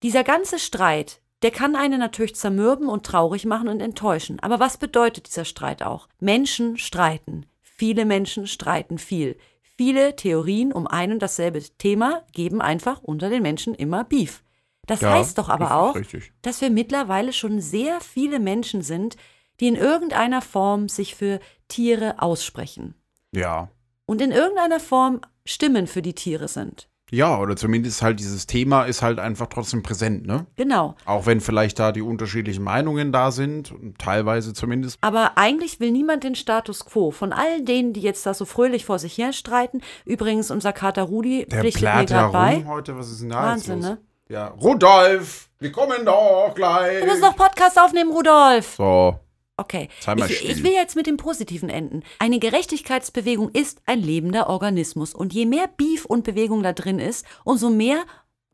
dieser 0.02 0.23
ganze 0.25 0.58
Streit, 0.58 1.20
der 1.42 1.50
kann 1.50 1.75
einen 1.76 1.99
natürlich 1.99 2.37
zermürben 2.37 2.88
und 2.88 3.04
traurig 3.06 3.44
machen 3.44 3.68
und 3.68 3.80
enttäuschen. 3.80 4.38
Aber 4.40 4.61
was 4.61 4.76
bedeutet 4.76 5.26
dieser 5.28 5.44
Streit 5.44 5.82
auch? 5.82 6.08
Menschen 6.20 6.76
streiten. 6.78 7.47
Viele 7.62 8.04
Menschen 8.04 8.47
streiten 8.47 8.99
viel. 8.99 9.37
Viele 9.76 10.16
Theorien 10.16 10.73
um 10.73 10.87
ein 10.88 11.12
und 11.12 11.20
dasselbe 11.20 11.62
Thema 11.78 12.25
geben 12.32 12.61
einfach 12.61 13.02
unter 13.02 13.30
den 13.30 13.42
Menschen 13.42 13.75
immer 13.75 14.04
Beef. 14.04 14.42
Das 14.87 15.02
Ja, 15.02 15.11
heißt 15.12 15.38
doch 15.38 15.47
das 15.47 15.54
aber 15.54 15.64
ist 15.66 15.70
auch, 15.70 15.94
richtig. 15.94 16.32
dass 16.42 16.61
wir 16.61 16.70
mittlerweile 16.70 17.32
schon 17.32 17.61
sehr 17.61 18.00
viele 18.00 18.40
Menschen 18.40 18.82
sind, 18.82 19.16
die 19.61 19.69
in 19.69 19.77
irgendeiner 19.77 20.43
Form 20.43 20.88
sich 20.88 21.15
für 21.15 21.41
Tiere 21.69 22.21
aussprechen. 22.23 22.95
Ja. 23.33 23.69
und 24.07 24.23
in 24.23 24.31
irgendeiner 24.33 24.81
Form 24.81 25.21
Stimmen 25.45 25.87
für 25.87 26.00
die 26.03 26.15
Tiere 26.15 26.49
sind. 26.49 26.88
Ja, 27.11 27.38
oder 27.38 27.57
zumindest 27.57 28.03
halt 28.03 28.21
dieses 28.21 28.47
Thema 28.47 28.85
ist 28.85 29.00
halt 29.00 29.19
einfach 29.19 29.47
trotzdem 29.49 29.83
präsent, 29.83 30.27
ne? 30.27 30.45
Genau. 30.57 30.95
Auch 31.07 31.25
wenn 31.25 31.41
vielleicht 31.41 31.79
da 31.79 31.91
die 31.93 32.03
unterschiedlichen 32.03 32.62
Meinungen 32.62 33.12
da 33.12 33.31
sind, 33.31 33.73
teilweise 33.99 34.53
zumindest. 34.53 34.99
Aber 35.00 35.33
eigentlich 35.37 35.81
will 35.81 35.91
niemand 35.91 36.23
den 36.25 36.35
Status 36.35 36.85
quo. 36.85 37.11
Von 37.11 37.33
all 37.33 37.62
denen, 37.62 37.95
die 37.95 38.00
jetzt 38.03 38.27
da 38.27 38.35
so 38.35 38.45
fröhlich 38.45 38.85
vor 38.85 38.99
sich 38.99 39.17
her 39.17 39.33
streiten. 39.33 39.81
Übrigens, 40.05 40.50
unser 40.50 40.75
Kater 40.75 41.03
Rudi 41.05 41.47
Der 41.47 41.61
pflichtet 41.61 41.83
mir 41.95 42.05
gerade 42.05 42.33
bei. 42.33 42.65
heute, 42.67 42.97
was 42.99 43.11
ist 43.11 43.23
denn 43.23 43.31
da 43.31 43.43
Wahnsinn, 43.43 43.79
ne? 43.81 43.99
Ja, 44.29 44.49
Rudolf, 44.49 45.49
wir 45.59 45.73
kommen 45.73 46.05
doch 46.05 46.53
gleich. 46.55 46.99
Wir 47.00 47.07
müssen 47.07 47.23
noch 47.23 47.37
Podcast 47.37 47.79
aufnehmen, 47.81 48.11
Rudolf. 48.12 48.75
So, 48.77 49.19
Okay. 49.59 49.88
Ich, 50.29 50.49
ich 50.49 50.62
will 50.62 50.71
jetzt 50.73 50.95
mit 50.97 51.07
dem 51.07 51.17
Positiven 51.17 51.69
enden. 51.69 52.05
Eine 52.21 52.38
Gerechtigkeitsbewegung 52.38 53.50
ist 53.50 53.83
ein 53.87 54.00
lebender 54.00 54.49
Organismus. 54.49 55.12
Und 55.15 55.35
je 55.35 55.47
mehr 55.47 55.69
Beef 55.77 56.05
und 56.05 56.23
Bewegung 56.25 56.62
da 56.62 56.73
drin 56.73 56.99
ist, 57.00 57.27
umso 57.45 57.69
mehr 57.69 58.05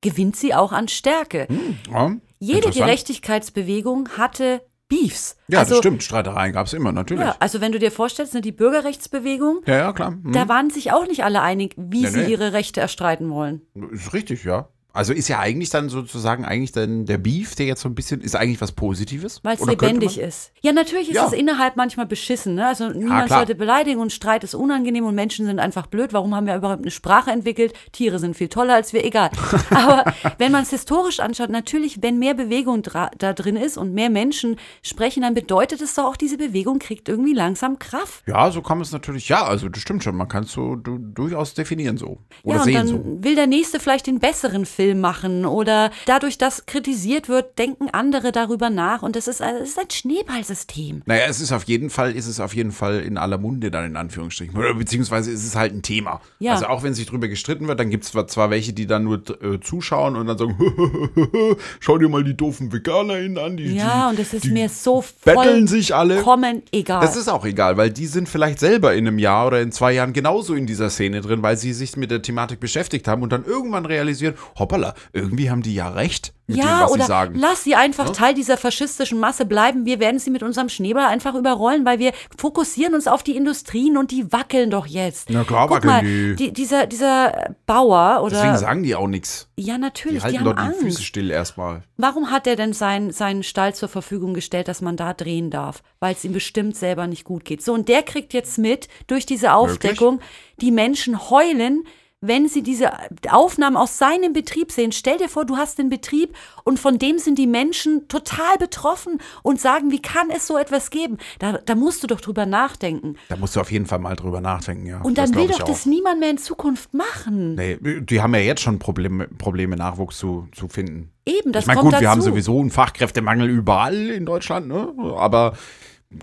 gewinnt 0.00 0.34
sie 0.36 0.54
auch 0.54 0.72
an 0.72 0.88
Stärke. 0.88 1.46
ja, 1.92 2.16
Jede. 2.38 2.70
Gerechtigkeitsbewegung 2.70 4.08
hatte 4.16 4.62
Beefs. 4.88 5.36
Ja, 5.48 5.60
also, 5.60 5.70
das 5.72 5.78
stimmt. 5.78 6.02
Streitereien 6.02 6.52
gab 6.52 6.66
es 6.66 6.72
immer, 6.72 6.92
natürlich. 6.92 7.24
Ja, 7.24 7.36
also 7.38 7.60
wenn 7.60 7.72
du 7.72 7.78
dir 7.78 7.90
vorstellst, 7.90 8.34
ne, 8.34 8.40
die 8.40 8.52
Bürgerrechtsbewegung, 8.52 9.60
Ja, 9.66 9.76
ja, 9.76 9.92
klar. 9.92 10.10
Hm. 10.12 10.32
da 10.32 10.48
waren 10.48 10.70
sich 10.70 10.92
auch 10.92 11.06
nicht 11.06 11.24
alle 11.24 11.40
einig, 11.42 11.74
wie 11.76 12.02
Nee, 12.02 12.08
sie 12.08 12.20
nee. 12.20 12.30
ihre 12.32 12.52
Rechte 12.52 12.80
erstreiten 12.80 13.30
wollen. 13.30 13.62
Ist 13.92 14.12
richtig, 14.12 14.44
ja. 14.44 14.68
Also 14.94 15.12
ist 15.12 15.26
ja 15.26 15.40
eigentlich 15.40 15.70
dann 15.70 15.88
sozusagen 15.88 16.44
eigentlich 16.44 16.70
dann 16.70 17.04
der 17.04 17.18
Beef, 17.18 17.56
der 17.56 17.66
jetzt 17.66 17.80
so 17.82 17.88
ein 17.88 17.96
bisschen, 17.96 18.20
ist 18.20 18.36
eigentlich 18.36 18.60
was 18.60 18.70
Positives? 18.70 19.40
Weil 19.42 19.56
es 19.56 19.66
lebendig 19.66 20.18
ist. 20.18 20.52
Ja, 20.62 20.72
natürlich 20.72 21.08
ist 21.08 21.16
Ja. 21.16 21.26
es 21.26 21.32
innerhalb 21.32 21.74
manchmal 21.74 22.06
beschissen. 22.06 22.54
Ne? 22.54 22.64
Also 22.64 22.90
niemand 22.90 23.26
klar. 23.26 23.40
sollte 23.40 23.56
beleidigen 23.56 23.98
und 24.00 24.12
Streit 24.12 24.44
ist 24.44 24.54
unangenehm 24.54 25.04
und 25.04 25.16
Menschen 25.16 25.46
sind 25.46 25.58
einfach 25.58 25.88
blöd. 25.88 26.12
Warum 26.12 26.32
haben 26.36 26.46
wir 26.46 26.54
überhaupt 26.54 26.82
eine 26.82 26.92
Sprache 26.92 27.32
entwickelt? 27.32 27.74
Tiere 27.90 28.20
sind 28.20 28.36
viel 28.36 28.46
toller 28.46 28.74
als 28.74 28.92
wir, 28.92 29.04
egal. 29.04 29.30
Aber 29.70 30.04
wenn 30.38 30.52
man 30.52 30.62
es 30.62 30.70
historisch 30.70 31.18
anschaut, 31.18 31.50
natürlich, 31.50 32.00
wenn 32.00 32.20
mehr 32.20 32.34
Bewegung 32.34 32.82
da 33.18 33.32
drin 33.32 33.56
ist 33.56 33.76
und 33.76 33.94
mehr 33.94 34.10
Menschen 34.10 34.60
sprechen, 34.82 35.22
dann 35.22 35.34
bedeutet 35.34 35.82
es 35.82 35.94
doch 35.96 36.04
auch, 36.04 36.16
diese 36.16 36.38
Bewegung 36.38 36.78
kriegt 36.78 37.08
irgendwie 37.08 37.34
langsam 37.34 37.80
Kraft. 37.80 38.22
Ja, 38.28 38.48
so 38.52 38.62
kann 38.62 38.78
man 38.78 38.82
es 38.82 38.92
natürlich, 38.92 39.28
ja, 39.28 39.44
also 39.44 39.68
das 39.68 39.82
stimmt 39.82 40.04
schon. 40.04 40.14
Man 40.14 40.28
kann 40.28 40.44
es 40.44 40.52
so 40.52 40.76
du, 40.76 40.98
durchaus 40.98 41.54
definieren 41.54 41.96
so. 41.96 42.18
Oder 42.44 42.54
ja, 42.54 42.60
und 42.60 42.64
sehen 42.64 42.74
dann 42.74 42.86
so. 42.86 43.02
will 43.24 43.34
der 43.34 43.48
Nächste 43.48 43.80
vielleicht 43.80 44.06
den 44.06 44.20
besseren 44.20 44.66
Film 44.66 44.83
machen 44.94 45.46
oder 45.46 45.90
dadurch, 46.06 46.36
dass 46.36 46.66
kritisiert 46.66 47.28
wird, 47.28 47.58
denken 47.58 47.88
andere 47.90 48.32
darüber 48.32 48.68
nach 48.70 49.02
und 49.02 49.16
das 49.16 49.28
ist, 49.28 49.40
ein- 49.40 49.54
das 49.60 49.70
ist 49.70 49.78
ein 49.78 49.90
Schneeballsystem. 49.90 51.02
Naja, 51.06 51.22
es 51.28 51.40
ist 51.40 51.52
auf 51.52 51.64
jeden 51.64 51.90
Fall, 51.90 52.12
ist 52.14 52.26
es 52.26 52.40
auf 52.40 52.54
jeden 52.54 52.72
Fall 52.72 53.00
in 53.00 53.16
aller 53.16 53.38
Munde 53.38 53.70
dann 53.70 53.84
in 53.86 53.96
Anführungsstrichen. 53.96 54.56
Oder 54.56 54.74
beziehungsweise 54.74 55.30
ist 55.30 55.44
es 55.46 55.54
halt 55.56 55.72
ein 55.72 55.82
Thema. 55.82 56.20
Ja. 56.38 56.52
Also 56.52 56.66
auch 56.66 56.82
wenn 56.82 56.92
sich 56.94 57.06
drüber 57.06 57.28
gestritten 57.28 57.68
wird, 57.68 57.80
dann 57.80 57.90
gibt 57.90 58.04
es 58.04 58.10
zwar, 58.26 58.50
welche, 58.50 58.72
die 58.72 58.86
dann 58.86 59.04
nur 59.04 59.22
äh, 59.42 59.60
zuschauen 59.60 60.16
und 60.16 60.26
dann 60.26 60.36
sagen, 60.38 60.56
schau 61.80 61.98
dir 61.98 62.08
mal 62.08 62.24
die 62.24 62.36
doofen 62.36 62.72
VeganerInnen 62.72 63.38
an, 63.38 63.56
die, 63.56 63.74
Ja, 63.76 64.08
die, 64.10 64.16
und 64.16 64.20
es 64.20 64.34
ist 64.34 64.46
mir 64.46 64.68
so 64.68 65.04
betteln 65.24 65.66
sich 65.66 65.94
alle. 65.94 66.14
vollkommen 66.16 66.62
egal. 66.72 67.00
Das 67.00 67.16
ist 67.16 67.28
auch 67.28 67.44
egal, 67.44 67.76
weil 67.76 67.90
die 67.90 68.06
sind 68.06 68.28
vielleicht 68.28 68.58
selber 68.58 68.94
in 68.94 69.06
einem 69.06 69.18
Jahr 69.18 69.46
oder 69.46 69.60
in 69.60 69.72
zwei 69.72 69.92
Jahren 69.92 70.12
genauso 70.12 70.54
in 70.54 70.66
dieser 70.66 70.90
Szene 70.90 71.20
drin, 71.20 71.42
weil 71.42 71.56
sie 71.56 71.72
sich 71.72 71.96
mit 71.96 72.10
der 72.10 72.22
Thematik 72.22 72.60
beschäftigt 72.60 73.06
haben 73.08 73.22
und 73.22 73.32
dann 73.32 73.44
irgendwann 73.44 73.86
realisieren, 73.86 74.34
hoppala, 74.74 74.94
irgendwie 75.12 75.50
haben 75.50 75.62
die 75.62 75.74
ja 75.74 75.88
recht 75.88 76.32
mit 76.46 76.58
dem, 76.58 76.64
ja, 76.66 76.82
was 76.82 76.92
oder 76.92 77.02
sie 77.04 77.08
sagen. 77.08 77.34
lass 77.38 77.64
sie 77.64 77.74
einfach 77.74 78.10
Teil 78.10 78.34
dieser 78.34 78.58
faschistischen 78.58 79.18
Masse 79.18 79.46
bleiben. 79.46 79.86
Wir 79.86 79.98
werden 79.98 80.18
sie 80.18 80.30
mit 80.30 80.42
unserem 80.42 80.68
Schneeball 80.68 81.06
einfach 81.06 81.34
überrollen, 81.34 81.86
weil 81.86 81.98
wir 81.98 82.12
fokussieren 82.36 82.94
uns 82.94 83.06
auf 83.06 83.22
die 83.22 83.34
Industrien 83.34 83.96
und 83.96 84.10
die 84.10 84.30
wackeln 84.30 84.70
doch 84.70 84.86
jetzt. 84.86 85.30
Na 85.30 85.44
klar 85.44 85.68
Guck 85.68 85.76
wackeln 85.76 85.90
mal, 85.90 86.02
die. 86.02 86.36
die. 86.36 86.52
Dieser, 86.52 86.86
dieser 86.86 87.54
Bauer 87.64 88.22
oder. 88.22 88.36
Deswegen 88.36 88.58
sagen 88.58 88.82
die 88.82 88.94
auch 88.94 89.06
nichts. 89.06 89.48
ja, 89.56 89.74
Die 89.76 89.80
natürlich, 89.80 90.18
die, 90.18 90.24
halten 90.24 90.38
haben 90.38 90.44
dort 90.44 90.58
die 90.58 90.62
Angst. 90.62 90.80
Füße 90.80 91.02
still 91.02 91.30
erstmal. 91.30 91.82
Warum 91.96 92.30
hat 92.30 92.46
er 92.46 92.56
denn 92.56 92.74
sein, 92.74 93.10
seinen 93.10 93.42
Stall 93.42 93.74
zur 93.74 93.88
Verfügung 93.88 94.34
gestellt, 94.34 94.68
dass 94.68 94.82
man 94.82 94.98
da 94.98 95.14
drehen 95.14 95.50
darf? 95.50 95.82
Weil 95.98 96.14
es 96.14 96.24
ihm 96.24 96.32
bestimmt 96.32 96.76
selber 96.76 97.06
nicht 97.06 97.24
gut 97.24 97.46
geht. 97.46 97.62
So, 97.62 97.72
und 97.72 97.88
der 97.88 98.02
kriegt 98.02 98.34
jetzt 98.34 98.58
mit, 98.58 98.88
durch 99.06 99.24
diese 99.24 99.54
Aufdeckung, 99.54 100.20
die 100.60 100.70
Menschen 100.72 101.30
heulen, 101.30 101.84
wenn 102.26 102.48
sie 102.48 102.62
diese 102.62 102.90
Aufnahmen 103.30 103.76
aus 103.76 103.98
seinem 103.98 104.32
Betrieb 104.32 104.72
sehen. 104.72 104.92
Stell 104.92 105.18
dir 105.18 105.28
vor, 105.28 105.44
du 105.44 105.56
hast 105.56 105.78
den 105.78 105.88
Betrieb 105.88 106.34
und 106.64 106.78
von 106.78 106.98
dem 106.98 107.18
sind 107.18 107.38
die 107.38 107.46
Menschen 107.46 108.08
total 108.08 108.58
betroffen 108.58 109.18
und 109.42 109.60
sagen, 109.60 109.90
wie 109.90 110.00
kann 110.00 110.30
es 110.30 110.46
so 110.46 110.56
etwas 110.56 110.90
geben? 110.90 111.18
Da, 111.38 111.58
da 111.58 111.74
musst 111.74 112.02
du 112.02 112.06
doch 112.06 112.20
drüber 112.20 112.46
nachdenken. 112.46 113.16
Da 113.28 113.36
musst 113.36 113.56
du 113.56 113.60
auf 113.60 113.70
jeden 113.70 113.86
Fall 113.86 113.98
mal 113.98 114.16
drüber 114.16 114.40
nachdenken, 114.40 114.86
ja. 114.86 115.00
Und 115.00 115.18
Das 115.18 115.30
dann 115.30 115.40
will 115.40 115.46
glaub 115.48 115.60
doch 115.60 115.68
das 115.68 115.86
niemand 115.86 116.20
mehr 116.20 116.30
in 116.30 116.38
Zukunft 116.38 116.94
machen. 116.94 117.54
Nee, 117.54 117.78
die 117.80 118.20
haben 118.20 118.34
ja 118.34 118.40
jetzt 118.40 118.62
schon 118.62 118.78
Probleme, 118.78 119.28
Probleme 119.28 119.76
Nachwuchs 119.76 120.18
zu, 120.18 120.48
zu 120.52 120.68
finden. 120.68 121.10
Eben, 121.26 121.52
das 121.52 121.64
ich 121.64 121.68
meine, 121.68 121.80
kommt 121.80 121.92
gut, 121.92 122.00
wir 122.00 122.10
haben 122.10 122.20
dazu. 122.20 122.30
sowieso 122.30 122.60
einen 122.60 122.70
Fachkräftemangel 122.70 123.48
überall 123.48 124.10
in 124.10 124.26
Deutschland, 124.26 124.68
ne? 124.68 124.92
Aber 125.16 125.54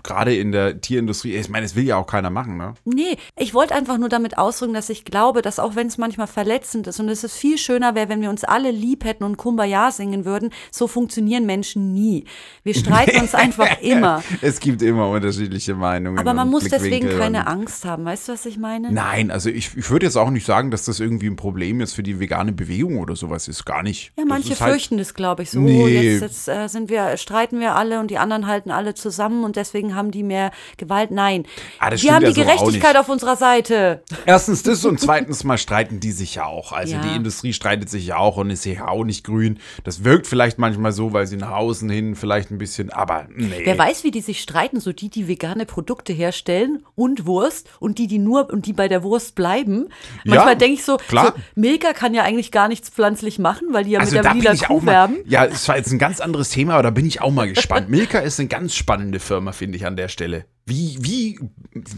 gerade 0.02 0.34
in 0.34 0.52
der 0.52 0.80
Tierindustrie, 0.80 1.34
ich 1.34 1.48
meine, 1.48 1.66
es 1.66 1.74
will 1.76 1.84
ja 1.84 1.96
auch 1.96 2.06
keiner 2.06 2.30
machen, 2.30 2.56
ne? 2.56 2.74
Nee, 2.84 3.16
ich 3.36 3.54
wollte 3.54 3.74
einfach 3.74 3.98
nur 3.98 4.08
damit 4.08 4.38
ausdrücken, 4.38 4.74
dass 4.74 4.90
ich 4.90 5.04
glaube, 5.04 5.42
dass 5.42 5.58
auch 5.58 5.76
wenn 5.76 5.86
es 5.86 5.98
manchmal 5.98 6.26
verletzend 6.26 6.86
ist 6.86 7.00
und 7.00 7.08
es 7.08 7.24
ist 7.24 7.36
viel 7.36 7.58
schöner 7.58 7.94
wäre, 7.94 8.08
wenn 8.08 8.20
wir 8.22 8.30
uns 8.30 8.44
alle 8.44 8.70
lieb 8.70 9.04
hätten 9.04 9.24
und 9.24 9.36
Kumbaya 9.36 9.90
singen 9.90 10.24
würden, 10.24 10.50
so 10.70 10.86
funktionieren 10.86 11.46
Menschen 11.46 11.92
nie. 11.92 12.24
Wir 12.62 12.74
streiten 12.74 13.20
uns 13.20 13.34
einfach 13.34 13.68
immer. 13.80 14.22
Es 14.40 14.60
gibt 14.60 14.82
immer 14.82 15.08
unterschiedliche 15.10 15.74
Meinungen. 15.74 16.18
Aber 16.18 16.34
man 16.34 16.48
muss 16.48 16.64
deswegen 16.64 17.08
keine 17.18 17.46
Angst 17.46 17.84
haben. 17.84 18.04
Weißt 18.04 18.28
du, 18.28 18.32
was 18.32 18.46
ich 18.46 18.58
meine? 18.58 18.92
Nein, 18.92 19.30
also 19.30 19.48
ich, 19.50 19.76
ich 19.76 19.90
würde 19.90 20.06
jetzt 20.06 20.16
auch 20.16 20.30
nicht 20.30 20.46
sagen, 20.46 20.70
dass 20.70 20.84
das 20.84 21.00
irgendwie 21.00 21.26
ein 21.28 21.36
Problem 21.36 21.80
jetzt 21.80 21.94
für 21.94 22.02
die 22.02 22.20
vegane 22.20 22.52
Bewegung 22.52 22.98
oder 22.98 23.16
sowas 23.16 23.48
ist. 23.48 23.64
Gar 23.64 23.82
nicht. 23.82 24.12
Ja, 24.16 24.24
Das 24.24 24.28
manche 24.28 24.58
halt- 24.60 24.72
fürchten 24.72 24.98
das, 24.98 25.14
glaube 25.14 25.42
ich, 25.42 25.50
so. 25.50 25.60
Nee. 25.60 26.12
Jetzt, 26.12 26.22
jetzt 26.22 26.48
äh, 26.48 26.68
sind 26.68 26.90
wir, 26.90 27.16
streiten 27.16 27.60
wir 27.60 27.74
alle 27.76 28.00
und 28.00 28.10
die 28.10 28.18
anderen 28.18 28.46
halten 28.46 28.70
alle 28.70 28.94
zusammen 28.94 29.44
und 29.44 29.56
deswegen 29.56 29.81
haben 29.94 30.10
die 30.10 30.22
mehr 30.22 30.50
Gewalt. 30.76 31.10
Nein. 31.10 31.44
Ah, 31.78 31.96
stimmt 31.96 32.12
haben 32.14 32.24
die 32.26 32.32
Gerechtigkeit 32.32 32.96
auf 32.96 33.08
unserer 33.08 33.36
Seite. 33.36 34.02
Erstens 34.26 34.62
das 34.62 34.84
und 34.84 34.98
zweitens 35.00 35.44
mal 35.44 35.58
streiten 35.58 36.00
die 36.00 36.12
sich 36.12 36.36
ja 36.36 36.46
auch. 36.46 36.72
Also 36.72 36.94
Ja. 36.94 37.00
die 37.02 37.16
Industrie 37.16 37.52
streitet 37.52 37.90
sich 37.90 38.06
ja 38.06 38.16
auch 38.16 38.36
und 38.36 38.50
ist 38.50 38.64
ja 38.64 38.86
auch 38.88 39.04
nicht 39.04 39.24
grün. 39.24 39.58
Das 39.84 40.04
wirkt 40.04 40.26
vielleicht 40.26 40.58
manchmal 40.58 40.92
so, 40.92 41.12
weil 41.12 41.26
sie 41.26 41.36
nach 41.36 41.50
außen 41.52 41.88
hin 41.90 42.14
vielleicht 42.16 42.50
ein 42.50 42.58
bisschen, 42.58 42.90
aber 42.90 43.26
nee. 43.34 43.62
Wer 43.64 43.76
weiß, 43.78 44.04
wie 44.04 44.10
die 44.10 44.20
sich 44.20 44.40
streiten, 44.40 44.80
so 44.80 44.92
die, 44.92 45.08
die 45.08 45.28
vegane 45.28 45.66
Produkte 45.66 46.12
herstellen 46.12 46.84
und 46.94 47.26
Wurst 47.26 47.68
und 47.80 47.98
die, 47.98 48.06
die 48.06 48.18
nur 48.18 48.50
und 48.50 48.66
die 48.66 48.72
bei 48.72 48.88
der 48.88 49.02
Wurst 49.02 49.34
bleiben. 49.34 49.88
Manchmal 50.24 50.48
Ja, 50.52 50.54
denke 50.54 50.74
ich 50.74 50.84
so, 50.84 50.96
klar. 50.96 51.34
so, 51.36 51.42
Milka 51.54 51.92
kann 51.92 52.14
ja 52.14 52.22
eigentlich 52.22 52.50
gar 52.52 52.68
nichts 52.68 52.90
pflanzlich 52.90 53.38
machen, 53.38 53.68
weil 53.72 53.84
die 53.84 53.92
ja 53.92 54.00
Also 54.00 54.14
mit 54.16 54.24
der 54.24 54.34
lila 54.34 54.54
Kuh 54.54 54.80
mal, 54.80 54.92
werben. 54.92 55.16
ja, 55.26 55.44
es 55.46 55.66
war 55.68 55.76
jetzt 55.76 55.90
ein 55.92 55.98
ganz 55.98 56.20
anderes 56.20 56.50
Thema, 56.50 56.74
aber 56.74 56.82
da 56.82 56.90
bin 56.90 57.06
ich 57.06 57.20
auch 57.20 57.30
mal 57.30 57.48
gespannt. 57.52 57.88
Milka 57.88 58.18
ist 58.18 58.38
eine 58.38 58.48
ganz 58.48 58.74
spannende 58.74 59.18
Firma, 59.20 59.52
finde 59.52 59.71
ich 59.71 59.71
an 59.86 59.96
der 59.96 60.08
Stelle. 60.08 60.44
Wie, 60.64 60.96
wie 61.00 61.40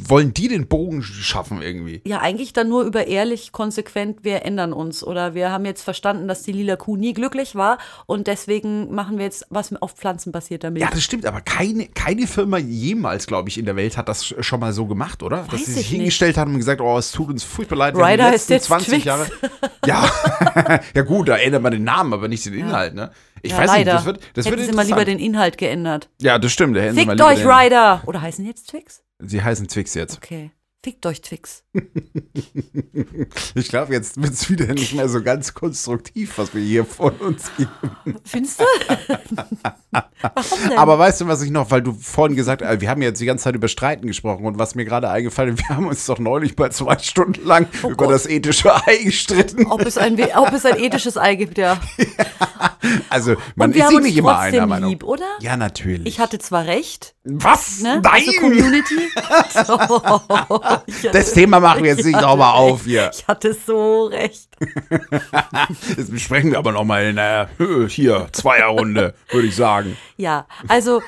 wollen 0.08 0.32
die 0.32 0.48
den 0.48 0.68
Bogen 0.68 1.02
schaffen 1.02 1.60
irgendwie? 1.60 2.00
Ja, 2.06 2.20
eigentlich 2.20 2.54
dann 2.54 2.70
nur 2.70 2.84
über 2.84 3.06
ehrlich, 3.06 3.52
konsequent, 3.52 4.24
wir 4.24 4.46
ändern 4.46 4.72
uns. 4.72 5.04
Oder 5.04 5.34
wir 5.34 5.50
haben 5.50 5.66
jetzt 5.66 5.82
verstanden, 5.82 6.28
dass 6.28 6.44
die 6.44 6.52
lila 6.52 6.76
Kuh 6.76 6.96
nie 6.96 7.12
glücklich 7.12 7.54
war 7.56 7.76
und 8.06 8.26
deswegen 8.26 8.94
machen 8.94 9.18
wir 9.18 9.26
jetzt 9.26 9.46
was 9.50 9.74
auf 9.82 9.92
pflanzenbasierter 9.92 10.70
Milch. 10.70 10.82
Ja, 10.82 10.90
das 10.90 11.02
stimmt, 11.02 11.26
aber 11.26 11.42
keine, 11.42 11.88
keine 11.88 12.26
Firma 12.26 12.56
jemals, 12.56 13.26
glaube 13.26 13.50
ich, 13.50 13.58
in 13.58 13.66
der 13.66 13.76
Welt 13.76 13.98
hat 13.98 14.08
das 14.08 14.24
schon 14.24 14.60
mal 14.60 14.72
so 14.72 14.87
gemacht, 14.87 15.22
oder? 15.22 15.44
Dass 15.50 15.52
Weiß 15.52 15.66
sie 15.66 15.72
sich 15.72 15.82
ich 15.82 15.88
hingestellt 15.90 16.38
haben 16.38 16.52
und 16.52 16.58
gesagt, 16.58 16.80
oh, 16.80 16.96
es 16.96 17.12
tut 17.12 17.28
uns 17.28 17.44
furchtbar 17.44 17.76
leid, 17.76 17.96
wir 17.96 18.06
haben 18.06 18.16
die 18.16 18.22
ist 18.34 18.48
letzten 18.48 18.52
jetzt 18.54 18.64
20 18.66 18.88
Twix. 18.88 19.04
Jahre. 19.04 19.26
Ja, 19.87 20.10
ja 20.94 21.02
gut, 21.02 21.28
da 21.28 21.37
ändert 21.37 21.60
man 21.60 21.70
den 21.70 21.84
Namen, 21.84 22.14
aber 22.14 22.26
nicht 22.26 22.46
den 22.46 22.54
Inhalt, 22.54 22.94
ne? 22.94 23.10
Ich 23.44 23.52
ja, 23.52 23.59
weiß 23.59 23.66
leider. 23.68 23.92
nicht, 23.92 23.94
das 23.94 24.04
wird, 24.07 24.20
das 24.33 24.46
Hätten 24.46 24.57
wird 24.57 24.70
sie 24.70 24.74
mal 24.74 24.87
lieber 24.87 25.04
den 25.04 25.18
Inhalt 25.18 25.59
geändert. 25.59 26.09
Ja, 26.20 26.38
das 26.38 26.50
stimmt. 26.50 26.76
hätten 26.78 26.96
Fickt 26.96 27.20
euch, 27.20 27.44
Ryder! 27.44 28.02
Oder 28.07 28.22
heißen 28.22 28.42
die 28.42 28.50
jetzt 28.50 28.70
Twix? 28.70 29.02
Sie 29.18 29.42
heißen 29.42 29.68
Twix 29.68 29.92
jetzt. 29.94 30.16
Okay. 30.16 30.50
Fickt 30.83 31.04
euch, 31.04 31.20
Twix. 31.20 31.63
Ich 33.56 33.68
glaube, 33.68 33.92
jetzt 33.92 34.20
wird 34.20 34.32
es 34.32 34.48
wieder 34.50 34.66
nicht 34.74 34.94
mehr 34.94 35.08
so 35.08 35.22
ganz 35.22 35.54
konstruktiv, 35.54 36.38
was 36.38 36.54
wir 36.54 36.62
hier 36.62 36.84
von 36.84 37.12
uns 37.16 37.50
geben. 37.56 38.16
Findest 38.24 38.60
du? 38.60 38.64
Warum 39.90 40.68
denn? 40.68 40.78
Aber 40.78 40.98
weißt 40.98 41.20
du, 41.22 41.26
was 41.28 41.42
ich 41.42 41.50
noch, 41.50 41.70
weil 41.70 41.82
du 41.82 41.92
vorhin 41.92 42.37
gesagt 42.37 42.62
hast, 42.62 42.80
wir 42.80 42.88
haben 42.90 43.02
jetzt 43.02 43.20
die 43.20 43.26
ganze 43.26 43.44
Zeit 43.44 43.54
über 43.54 43.68
Streiten 43.68 44.06
gesprochen 44.06 44.44
und 44.46 44.58
was 44.58 44.74
mir 44.74 44.84
gerade 44.84 45.08
eingefallen 45.10 45.54
ist, 45.54 45.68
wir 45.68 45.76
haben 45.76 45.87
uns 45.87 46.06
doch 46.06 46.18
neulich 46.18 46.56
mal 46.56 46.70
zwei 46.72 46.98
Stunden 46.98 47.44
lang 47.46 47.66
über 47.82 47.88
Oh 47.88 47.94
Gott. 47.96 48.10
das 48.10 48.26
ethische 48.26 48.74
Ei 48.87 48.96
gestritten. 49.04 49.66
ob 49.66 49.80
es, 49.87 49.98
ein, 49.98 50.18
ob 50.37 50.52
es 50.52 50.64
ein 50.66 50.78
ethisches 50.78 51.16
Ei 51.16 51.34
gibt, 51.34 51.58
ja. 51.58 51.78
Also, 53.08 53.37
man 53.56 53.72
ist 53.72 53.88
sich 53.88 54.00
nicht 54.00 54.16
immer 54.18 54.38
einer 54.38 54.66
Meinung. 54.66 54.90
lieb, 54.90 55.04
oder? 55.04 55.24
Ja, 55.40 55.56
natürlich. 55.56 56.06
Ich 56.06 56.20
hatte 56.20 56.38
zwar 56.38 56.66
recht, 56.66 57.14
was? 57.24 57.80
ne? 57.80 58.00
Nein! 58.02 58.12
Also 58.12 58.32
Community. 58.40 59.08
Oh, 59.68 60.60
das 61.10 61.32
Thema 61.32 61.62
machen 61.64 61.83
wir 61.83 61.90
jetzt 61.90 62.00
ich 62.00 62.07
nicht 62.07 62.20
nochmal 62.20 62.53
auf 62.53 62.85
hier. 62.85 63.11
Ich 63.12 63.27
hatte 63.27 63.55
so 63.55 64.07
recht. 64.07 64.48
Das 65.96 66.11
besprechen 66.11 66.50
wir 66.53 66.59
aber 66.59 66.72
nochmal 66.72 67.05
in 67.07 67.16
der, 67.16 67.48
äh, 67.59 67.88
hier, 67.88 68.29
Zweierrunde, 68.33 69.14
würde 69.31 69.48
ich 69.48 69.57
sagen. 69.57 69.96
Ja, 70.16 70.46
also 70.68 71.03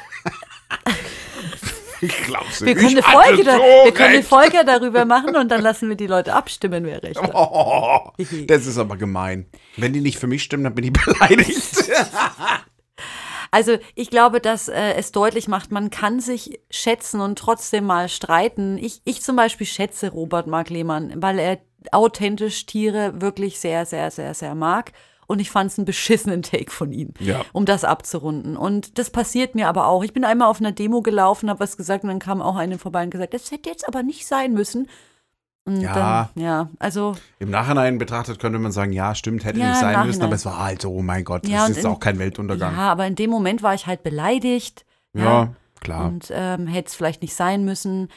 Glaubst 2.26 2.60
du, 2.60 2.66
Wir 2.66 2.74
können, 2.74 2.88
eine 2.88 3.00
ich 3.00 3.06
Folge 3.06 3.44
da, 3.44 3.56
so 3.56 3.62
wir 3.84 3.92
können 3.92 4.14
eine. 4.14 4.22
Folge 4.22 4.64
darüber 4.64 5.04
machen 5.04 5.34
und 5.34 5.50
dann 5.50 5.62
lassen 5.62 5.88
wir 5.88 5.96
die 5.96 6.06
Leute 6.06 6.34
abstimmen, 6.34 6.84
wer 6.84 7.02
recht 7.02 7.20
hat. 7.20 7.34
Oh, 7.34 8.12
das 8.46 8.66
ist 8.66 8.78
aber 8.78 8.96
gemein. 8.96 9.46
Wenn 9.76 9.92
die 9.92 10.00
nicht 10.00 10.18
für 10.18 10.26
mich 10.26 10.42
stimmen, 10.42 10.64
dann 10.64 10.74
bin 10.74 10.84
ich 10.84 10.92
beleidigt. 11.04 11.90
Also 13.56 13.78
ich 13.94 14.10
glaube, 14.10 14.40
dass 14.40 14.68
äh, 14.68 14.92
es 14.96 15.12
deutlich 15.12 15.48
macht, 15.48 15.72
man 15.72 15.88
kann 15.88 16.20
sich 16.20 16.60
schätzen 16.70 17.22
und 17.22 17.38
trotzdem 17.38 17.84
mal 17.84 18.10
streiten. 18.10 18.76
Ich, 18.76 19.00
ich 19.06 19.22
zum 19.22 19.34
Beispiel 19.34 19.66
schätze 19.66 20.10
Robert 20.10 20.46
Mark 20.46 20.68
Lehmann, 20.68 21.22
weil 21.22 21.38
er 21.38 21.58
authentisch 21.90 22.66
Tiere 22.66 23.22
wirklich 23.22 23.58
sehr, 23.58 23.86
sehr, 23.86 24.10
sehr, 24.10 24.34
sehr 24.34 24.54
mag. 24.54 24.92
Und 25.26 25.40
ich 25.40 25.50
fand 25.50 25.70
es 25.72 25.78
einen 25.78 25.86
beschissenen 25.86 26.42
Take 26.42 26.70
von 26.70 26.92
ihm, 26.92 27.14
Ja. 27.18 27.46
um 27.54 27.64
das 27.64 27.82
abzurunden. 27.82 28.58
Und 28.58 28.98
das 28.98 29.08
passiert 29.08 29.54
mir 29.54 29.68
aber 29.68 29.86
auch. 29.86 30.04
Ich 30.04 30.12
bin 30.12 30.24
einmal 30.26 30.48
auf 30.48 30.60
einer 30.60 30.72
Demo 30.72 31.00
gelaufen, 31.00 31.48
habe 31.48 31.60
was 31.60 31.78
gesagt 31.78 32.04
und 32.04 32.10
dann 32.10 32.18
kam 32.18 32.42
auch 32.42 32.56
eine 32.56 32.78
vorbei 32.78 33.04
und 33.04 33.10
gesagt, 33.10 33.32
das 33.32 33.50
hätte 33.50 33.70
jetzt 33.70 33.88
aber 33.88 34.02
nicht 34.02 34.26
sein 34.26 34.52
müssen. 34.52 34.86
Und 35.66 35.80
Ja. 35.80 36.30
Dann, 36.34 36.42
ja, 36.44 36.68
also 36.78 37.16
Im 37.40 37.50
Nachhinein 37.50 37.98
betrachtet 37.98 38.38
könnte 38.38 38.58
man 38.58 38.70
sagen, 38.72 38.92
ja, 38.92 39.14
stimmt, 39.16 39.44
hätte 39.44 39.58
Ja, 39.58 39.70
nicht 39.70 39.80
sein 39.80 40.06
müssen, 40.06 40.22
aber 40.22 40.34
es 40.36 40.46
war 40.46 40.58
halt 40.64 40.80
so, 40.82 40.92
oh 40.94 41.02
mein 41.02 41.24
Gott, 41.24 41.46
Ja, 41.48 41.66
das 41.66 41.70
ist 41.76 41.78
in- 41.84 41.86
auch 41.86 41.98
kein 42.00 42.18
Weltuntergang. 42.20 42.74
ja, 42.74 42.92
aber 42.92 43.06
in 43.06 43.16
dem 43.16 43.30
Moment 43.30 43.62
war 43.64 43.74
ich 43.74 43.86
halt 43.88 44.02
beleidigt. 44.04 44.86
Ja, 45.12 45.48
klar. 45.80 46.06
Und 46.06 46.30
ähm, 46.32 46.66
hätte 46.68 46.88
es 46.88 46.94
vielleicht 46.94 47.20
nicht 47.22 47.34
sein 47.34 47.64
müssen. 47.64 48.08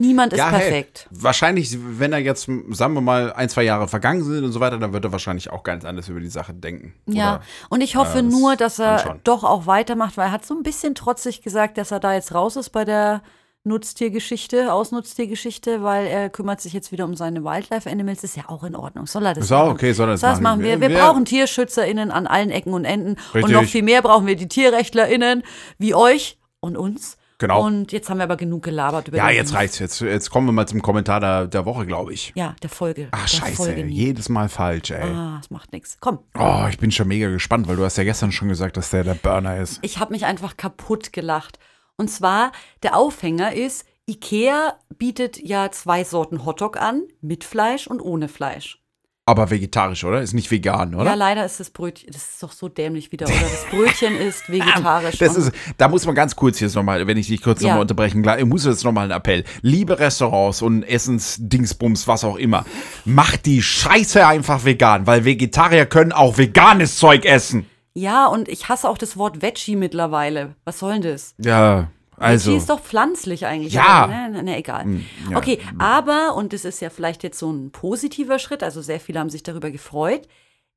Niemand 0.00 0.32
ist 0.32 0.38
ja, 0.38 0.50
hey, 0.50 0.60
perfekt. 0.60 1.08
wahrscheinlich, 1.10 1.76
wenn 1.98 2.12
er 2.12 2.20
jetzt, 2.20 2.48
sagen 2.70 2.94
wir 2.94 3.00
mal, 3.00 3.32
ein, 3.32 3.48
zwei 3.48 3.64
Jahre 3.64 3.88
vergangen 3.88 4.22
sind 4.22 4.44
und 4.44 4.52
so 4.52 4.60
weiter, 4.60 4.78
dann 4.78 4.92
wird 4.92 5.04
er 5.04 5.10
wahrscheinlich 5.10 5.50
auch 5.50 5.64
ganz 5.64 5.84
anders 5.84 6.08
über 6.08 6.20
die 6.20 6.28
Sache 6.28 6.54
denken. 6.54 6.94
Ja, 7.06 7.34
Oder- 7.36 7.42
und 7.70 7.80
ich 7.80 7.96
hoffe 7.96 8.20
äh, 8.20 8.22
das 8.22 8.32
nur, 8.32 8.54
dass 8.54 8.78
er 8.78 8.92
anschauen. 8.92 9.20
doch 9.24 9.42
auch 9.42 9.66
weitermacht, 9.66 10.16
weil 10.16 10.26
er 10.28 10.32
hat 10.32 10.46
so 10.46 10.54
ein 10.56 10.62
bisschen 10.62 10.94
trotzig 10.94 11.42
gesagt, 11.42 11.76
dass 11.78 11.90
er 11.90 11.98
da 11.98 12.14
jetzt 12.14 12.32
raus 12.32 12.54
ist 12.54 12.70
bei 12.70 12.84
der 12.84 13.22
Nutztiergeschichte, 13.68 14.72
Ausnutztiergeschichte, 14.72 15.82
weil 15.82 16.06
er 16.06 16.28
kümmert 16.30 16.60
sich 16.60 16.72
jetzt 16.72 16.90
wieder 16.92 17.04
um 17.04 17.14
seine 17.14 17.44
Wildlife 17.44 17.88
Animals. 17.90 18.24
Ist 18.24 18.36
ja 18.36 18.44
auch 18.48 18.64
in 18.64 18.74
Ordnung. 18.74 19.06
Soll 19.06 19.26
er 19.26 19.34
das 19.34 19.44
Ist 19.44 19.52
auch 19.52 19.66
machen? 19.66 19.72
okay, 19.72 19.92
soll 19.92 20.08
er 20.08 20.12
das 20.12 20.20
das 20.22 20.40
machen. 20.40 20.62
wir. 20.62 20.80
Wir 20.80 20.88
Wir- 20.90 20.98
brauchen 20.98 21.24
TierschützerInnen 21.24 22.10
an 22.10 22.26
allen 22.26 22.50
Ecken 22.50 22.72
und 22.74 22.84
Enden. 22.84 23.10
Und 23.12 23.34
Richtig. 23.34 23.54
noch 23.54 23.64
viel 23.64 23.82
mehr 23.82 24.02
brauchen 24.02 24.26
wir 24.26 24.36
die 24.36 24.48
TierrechtlerInnen 24.48 25.42
wie 25.78 25.94
euch 25.94 26.38
und 26.60 26.76
uns. 26.76 27.16
Genau. 27.40 27.64
Und 27.64 27.92
jetzt 27.92 28.10
haben 28.10 28.16
wir 28.18 28.24
aber 28.24 28.36
genug 28.36 28.64
gelabert 28.64 29.06
über 29.06 29.16
Ja, 29.18 29.30
jetzt 29.30 29.50
Beef. 29.50 29.58
reicht's. 29.60 29.78
Jetzt, 29.78 30.00
jetzt 30.00 30.28
kommen 30.30 30.46
wir 30.48 30.52
mal 30.52 30.66
zum 30.66 30.82
Kommentar 30.82 31.20
der, 31.20 31.46
der 31.46 31.64
Woche, 31.66 31.86
glaube 31.86 32.12
ich. 32.12 32.32
Ja, 32.34 32.56
der 32.64 32.68
Folge. 32.68 33.06
Ach, 33.12 33.20
der 33.20 33.28
scheiße, 33.28 33.54
Folge 33.54 33.84
jedes 33.86 34.28
Mal 34.28 34.48
falsch, 34.48 34.90
ey. 34.90 35.08
Ah, 35.08 35.36
das 35.40 35.48
macht 35.48 35.72
nichts. 35.72 35.98
Komm, 36.00 36.18
Oh, 36.36 36.64
ich 36.68 36.78
bin 36.78 36.90
schon 36.90 37.06
mega 37.06 37.28
gespannt, 37.30 37.68
weil 37.68 37.76
du 37.76 37.84
hast 37.84 37.96
ja 37.96 38.02
gestern 38.02 38.32
schon 38.32 38.48
gesagt, 38.48 38.76
dass 38.76 38.90
der 38.90 39.04
der 39.04 39.14
Burner 39.14 39.56
ist. 39.58 39.78
ich 39.82 39.98
habe 40.00 40.12
mich 40.14 40.24
einfach 40.26 40.56
kaputt 40.56 41.12
gelacht. 41.12 41.60
Und 42.00 42.08
zwar, 42.08 42.52
der 42.84 42.96
Aufhänger 42.96 43.52
ist, 43.54 43.84
Ikea 44.08 44.74
bietet 44.96 45.36
ja 45.42 45.70
zwei 45.72 46.04
Sorten 46.04 46.46
Hotdog 46.46 46.80
an, 46.80 47.02
mit 47.20 47.42
Fleisch 47.42 47.88
und 47.88 48.00
ohne 48.00 48.28
Fleisch. 48.28 48.78
Aber 49.26 49.50
vegetarisch, 49.50 50.04
oder? 50.04 50.22
Ist 50.22 50.32
nicht 50.32 50.50
vegan, 50.50 50.94
oder? 50.94 51.04
Ja, 51.04 51.14
leider 51.14 51.44
ist 51.44 51.58
das 51.60 51.68
Brötchen, 51.70 52.08
das 52.10 52.30
ist 52.30 52.42
doch 52.42 52.52
so 52.52 52.68
dämlich 52.68 53.10
wieder, 53.12 53.26
oder? 53.26 53.34
Das 53.40 53.64
Brötchen 53.68 54.16
ist 54.16 54.48
vegetarisch. 54.48 55.18
Das 55.18 55.36
ist, 55.36 55.52
da 55.76 55.88
muss 55.88 56.06
man 56.06 56.14
ganz 56.14 56.34
kurz 56.36 56.60
jetzt 56.60 56.76
nochmal, 56.76 57.04
wenn 57.06 57.18
ich 57.18 57.26
dich 57.26 57.42
kurz 57.42 57.60
Ja. 57.60 57.66
nochmal 57.68 57.82
unterbrechen, 57.82 58.22
klar, 58.22 58.38
ich 58.38 58.46
muss 58.46 58.64
jetzt 58.64 58.84
nochmal 58.84 59.04
einen 59.04 59.12
Appell. 59.18 59.42
Liebe 59.60 59.98
Restaurants 59.98 60.62
und 60.62 60.84
Essensdingsbums, 60.84 62.06
was 62.06 62.22
auch 62.24 62.36
immer, 62.36 62.64
macht 63.04 63.44
die 63.44 63.60
Scheiße 63.60 64.24
einfach 64.26 64.64
vegan, 64.64 65.06
weil 65.08 65.24
Vegetarier 65.26 65.84
können 65.84 66.12
auch 66.12 66.38
veganes 66.38 66.96
Zeug 66.96 67.24
essen. 67.26 67.66
Ja, 67.98 68.26
und 68.26 68.48
ich 68.48 68.68
hasse 68.68 68.88
auch 68.88 68.98
das 68.98 69.16
Wort 69.16 69.42
Veggie 69.42 69.76
mittlerweile. 69.76 70.54
Was 70.64 70.78
soll 70.78 70.94
denn 70.94 71.12
das? 71.12 71.34
Ja, 71.38 71.88
also. 72.16 72.50
Veggie 72.50 72.58
ist 72.58 72.70
doch 72.70 72.80
pflanzlich 72.80 73.46
eigentlich. 73.46 73.72
Ja. 73.74 74.06
Ne, 74.06 74.30
ne, 74.30 74.42
ne, 74.42 74.56
egal. 74.58 74.86
ja. 75.30 75.36
Okay, 75.36 75.58
aber, 75.78 76.34
und 76.36 76.52
das 76.52 76.64
ist 76.64 76.80
ja 76.80 76.90
vielleicht 76.90 77.22
jetzt 77.22 77.38
so 77.38 77.50
ein 77.50 77.70
positiver 77.70 78.38
Schritt, 78.38 78.62
also 78.62 78.80
sehr 78.82 79.00
viele 79.00 79.20
haben 79.20 79.30
sich 79.30 79.42
darüber 79.42 79.70
gefreut, 79.70 80.28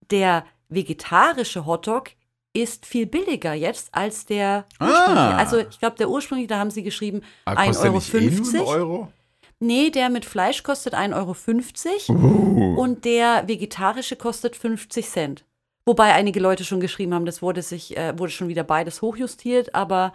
der 0.10 0.46
vegetarische 0.70 1.66
Hotdog 1.66 2.12
ist 2.54 2.86
viel 2.86 3.06
billiger 3.06 3.54
jetzt 3.54 3.90
als 3.94 4.26
der 4.26 4.66
ursprüngliche. 4.80 5.20
Ah. 5.20 5.38
Also 5.38 5.60
ich 5.60 5.80
glaube, 5.80 5.96
der 5.98 6.10
ursprüngliche, 6.10 6.48
da 6.50 6.60
haben 6.60 6.72
sie 6.72 6.84
geschrieben 6.84 7.22
Ah, 7.46 7.54
1,50 7.54 8.38
kostet 8.38 8.54
der 8.54 8.68
Euro. 8.68 8.94
Euro? 8.94 9.14
Nee, 9.60 9.90
der 9.92 10.10
mit 10.10 10.26
Fleisch 10.26 10.64
kostet 10.64 10.94
1,50 10.96 12.10
Euro 12.10 12.20
Uh. 12.20 12.82
und 12.82 13.06
der 13.06 13.48
vegetarische 13.48 14.16
kostet 14.16 14.56
50 14.56 15.08
Cent. 15.08 15.46
Wobei 15.86 16.14
einige 16.14 16.40
Leute 16.40 16.64
schon 16.64 16.80
geschrieben 16.80 17.14
haben, 17.14 17.26
das 17.26 17.42
wurde 17.42 17.62
sich, 17.62 17.98
äh, 17.98 18.18
wurde 18.18 18.32
schon 18.32 18.48
wieder 18.48 18.64
beides 18.64 19.02
hochjustiert, 19.02 19.74
aber 19.74 20.14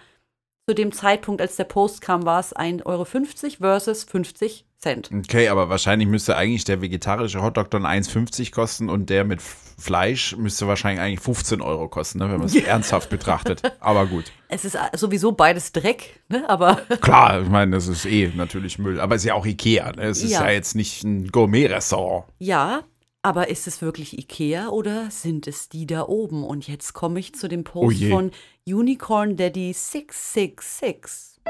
zu 0.69 0.75
dem 0.75 0.93
Zeitpunkt, 0.93 1.41
als 1.41 1.57
der 1.57 1.65
Post 1.65 2.01
kam, 2.01 2.25
war 2.25 2.41
es 2.41 2.55
1,50 2.55 2.85
Euro 2.87 3.05
versus 3.05 4.05
50 4.05 4.65
Cent. 4.79 5.11
Okay, 5.13 5.49
aber 5.49 5.69
wahrscheinlich 5.69 6.09
müsste 6.09 6.37
eigentlich 6.37 6.65
der 6.65 6.83
vegetarische 6.83 7.41
Hotdog 7.41 7.71
dann 7.71 7.87
1,50 7.87 8.53
kosten 8.53 8.91
und 8.91 9.09
der 9.09 9.25
mit 9.25 9.41
Fleisch 9.43 10.37
müsste 10.37 10.67
wahrscheinlich 10.67 11.01
eigentlich 11.01 11.21
15 11.21 11.61
Euro 11.61 11.89
kosten, 11.89 12.19
ne, 12.19 12.31
wenn 12.31 12.39
man 12.39 12.47
es 12.47 12.55
ernsthaft 12.57 13.09
betrachtet. 13.09 13.63
Aber 13.81 14.07
gut. 14.07 14.33
Es 14.49 14.65
ist 14.65 14.75
äh, 14.75 14.97
sowieso 14.97 15.33
beides 15.33 15.73
Dreck, 15.73 16.21
ne? 16.29 16.49
aber 16.49 16.77
Klar, 17.01 17.43
ich 17.43 17.49
meine, 17.49 17.73
das 17.77 17.87
ist 17.87 18.05
eh 18.05 18.33
natürlich 18.35 18.79
Müll. 18.79 19.01
Aber 19.01 19.15
es 19.15 19.23
ist 19.23 19.29
ja 19.29 19.35
auch 19.35 19.47
Ikea. 19.47 19.93
Ne? 19.93 20.03
Es 20.03 20.23
ist 20.23 20.33
ja. 20.33 20.45
Ja. 20.45 20.51
jetzt 20.51 20.75
nicht 20.75 21.05
ein 21.05 21.29
Gourmet-Restaurant. 21.29 22.25
ja. 22.39 22.83
Aber 23.27 23.49
ist 23.49 23.67
es 23.67 23.83
wirklich 23.83 24.17
Ikea 24.17 24.69
oder 24.69 25.11
sind 25.11 25.49
es 25.49 25.69
die 25.69 25.85
da 25.85 26.07
oben? 26.07 26.45
Und 26.45 26.69
jetzt 26.69 26.93
komme 26.93 27.19
ich 27.19 27.35
zu 27.35 27.49
dem 27.49 27.63
Oh 27.63 27.81
Post 27.81 27.99
je. 27.99 28.09
von 28.09 28.31
Unicorn 28.65 29.37
Daddy 29.37 29.73
666. 29.73 31.41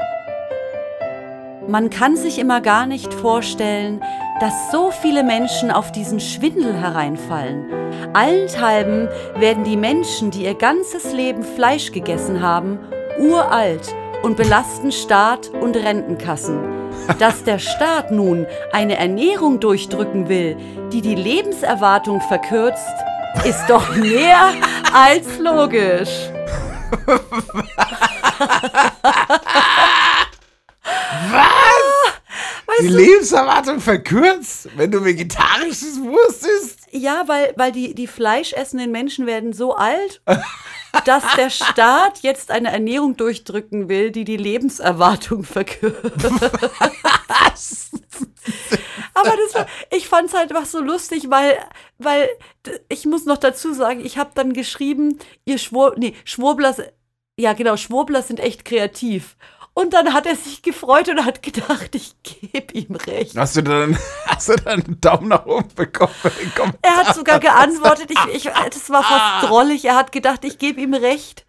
Man 1.67 1.91
kann 1.91 2.17
sich 2.17 2.39
immer 2.39 2.61
gar 2.61 2.87
nicht 2.87 3.13
vorstellen, 3.13 4.03
dass 4.39 4.71
so 4.71 4.89
viele 4.89 5.23
Menschen 5.23 5.69
auf 5.69 5.91
diesen 5.91 6.19
Schwindel 6.19 6.73
hereinfallen. 6.73 7.67
Allenthalben 8.11 9.07
werden 9.39 9.63
die 9.63 9.77
Menschen, 9.77 10.31
die 10.31 10.45
ihr 10.45 10.55
ganzes 10.55 11.13
Leben 11.13 11.43
Fleisch 11.43 11.91
gegessen 11.91 12.41
haben, 12.41 12.79
uralt 13.19 13.93
und 14.23 14.37
belasten 14.37 14.91
Staat 14.91 15.49
und 15.49 15.75
Rentenkassen. 15.75 16.59
Dass 17.19 17.43
der 17.43 17.59
Staat 17.59 18.11
nun 18.11 18.45
eine 18.71 18.97
Ernährung 18.97 19.59
durchdrücken 19.59 20.29
will, 20.29 20.57
die 20.91 21.01
die 21.01 21.15
Lebenserwartung 21.15 22.21
verkürzt, 22.21 22.95
ist 23.45 23.65
doch 23.67 23.95
mehr 23.95 24.53
als 24.93 25.37
logisch. 25.39 26.29
Die 32.81 32.87
Lebenserwartung 32.87 33.79
verkürzt, 33.79 34.69
wenn 34.75 34.91
du 34.91 35.03
vegetarisches 35.03 35.99
Wurst 36.01 36.45
isst. 36.45 36.76
Ja, 36.91 37.23
weil, 37.27 37.53
weil 37.57 37.71
die, 37.71 37.93
die 37.95 38.07
fleischessenden 38.07 38.91
Menschen 38.91 39.25
werden 39.25 39.51
so 39.53 39.75
alt, 39.75 40.21
dass 41.05 41.23
der 41.35 41.49
Staat 41.49 42.19
jetzt 42.21 42.49
eine 42.51 42.71
Ernährung 42.71 43.17
durchdrücken 43.17 43.89
will, 43.89 44.11
die 44.11 44.23
die 44.23 44.37
Lebenserwartung 44.37 45.43
verkürzt. 45.43 46.31
Aber 49.13 49.31
das 49.45 49.55
war, 49.55 49.67
ich 49.91 50.07
fand 50.07 50.29
es 50.29 50.33
halt 50.37 50.51
einfach 50.51 50.65
so 50.65 50.79
lustig, 50.79 51.29
weil, 51.29 51.57
weil 51.97 52.29
ich 52.89 53.05
muss 53.05 53.25
noch 53.25 53.37
dazu 53.37 53.73
sagen, 53.73 54.05
ich 54.05 54.17
habe 54.17 54.31
dann 54.35 54.53
geschrieben, 54.53 55.19
ihr 55.45 55.57
Schwur, 55.57 55.95
nee, 55.97 56.13
Schwurbler, 56.23 56.69
s- 56.69 56.83
ja 57.39 57.53
genau, 57.53 57.77
Schwurbler 57.77 58.21
sind 58.21 58.39
echt 58.39 58.63
kreativ. 58.63 59.35
Und 59.77 59.93
dann 59.93 60.11
hat 60.11 60.25
er 60.25 60.35
sich 60.35 60.63
gefreut 60.63 61.07
und 61.07 61.23
hat 61.23 61.43
gedacht, 61.43 61.93
ich 61.93 62.15
gebe 62.23 62.73
ihm 62.73 62.95
recht. 62.95 63.37
Hast 63.37 63.57
du 63.57 63.61
dann, 63.61 63.95
hast 64.25 64.49
du 64.49 64.55
dann 64.55 64.81
einen 64.81 64.99
Daumen 64.99 65.27
nach 65.27 65.45
oben 65.45 65.69
bekommen? 65.75 66.15
Er 66.81 66.95
hat 66.95 67.13
sogar 67.13 67.39
geantwortet, 67.39 68.09
ich, 68.09 68.33
ich, 68.33 68.43
das 68.71 68.89
war 68.89 69.03
fast 69.03 69.47
drollig. 69.47 69.85
Er 69.85 69.95
hat 69.95 70.11
gedacht, 70.11 70.45
ich 70.45 70.57
gebe 70.57 70.81
ihm 70.81 70.95
recht. 70.95 71.45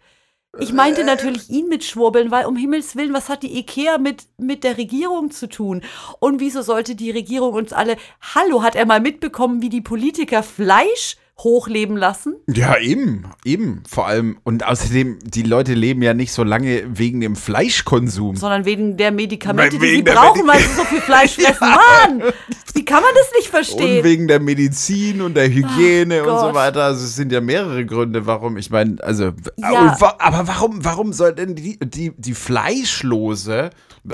Ich 0.59 0.73
meinte 0.73 1.03
natürlich 1.05 1.49
ihn 1.49 1.69
mit 1.69 1.83
Schwurbeln, 1.83 2.29
weil 2.29 2.45
um 2.45 2.55
Himmels 2.55 2.95
Willen, 2.95 3.15
was 3.15 3.29
hat 3.29 3.41
die 3.41 3.57
IKEA 3.57 3.97
mit, 3.97 4.27
mit 4.37 4.63
der 4.63 4.77
Regierung 4.77 5.31
zu 5.31 5.49
tun? 5.49 5.81
Und 6.19 6.39
wieso 6.39 6.61
sollte 6.61 6.95
die 6.95 7.09
Regierung 7.09 7.55
uns 7.55 7.73
alle. 7.73 7.97
Hallo, 8.35 8.61
hat 8.61 8.75
er 8.75 8.85
mal 8.85 8.99
mitbekommen, 8.99 9.63
wie 9.63 9.69
die 9.69 9.81
Politiker 9.81 10.43
Fleisch 10.43 11.17
hochleben 11.39 11.95
lassen? 11.97 12.35
Ja, 12.47 12.77
eben, 12.77 13.25
eben. 13.45 13.81
Vor 13.89 14.07
allem, 14.07 14.39
und 14.43 14.65
außerdem, 14.65 15.19
die 15.23 15.43
Leute 15.43 15.73
leben 15.73 16.01
ja 16.01 16.13
nicht 16.13 16.31
so 16.33 16.43
lange 16.43 16.83
wegen 16.87 17.21
dem 17.21 17.35
Fleischkonsum. 17.35 18.35
Sondern 18.35 18.65
wegen 18.65 18.97
der 18.97 19.11
Medikamente, 19.11 19.77
die 19.77 19.81
Wegen 19.81 19.95
sie 19.97 20.03
der 20.03 20.13
brauchen, 20.13 20.41
Medi- 20.43 20.47
weil 20.47 20.59
sie 20.59 20.73
so 20.75 20.83
viel 20.83 21.01
Fleisch 21.01 21.35
fressen. 21.35 21.59
Mann! 21.61 22.23
Wie 22.73 22.85
kann 22.85 23.01
man 23.03 23.11
das 23.15 23.31
nicht 23.37 23.47
Und 23.47 23.51
verstehen? 23.51 24.03
wegen 24.03 24.27
der 24.27 24.39
Medizin 24.39 25.21
und 25.21 25.35
der 25.35 25.47
Hygiene 25.49 26.23
Ach 26.25 26.31
und 26.31 26.39
so 26.49 26.53
weiter. 26.53 26.83
Also 26.83 27.03
es 27.05 27.15
sind 27.15 27.31
ja 27.31 27.41
mehrere 27.41 27.85
Gründe, 27.85 28.25
warum. 28.25 28.57
Ich 28.57 28.69
meine, 28.69 28.97
also, 29.01 29.31
Ja. 29.57 29.81
und 29.93 30.01
wa 30.01 30.15
aber 30.19 30.47
warum, 30.47 30.83
warum 30.83 31.13
soll 31.13 31.33
denn 31.33 31.55
die, 31.55 31.79
die, 31.79 32.11
die 32.17 32.33
Fleischlose 32.33 33.69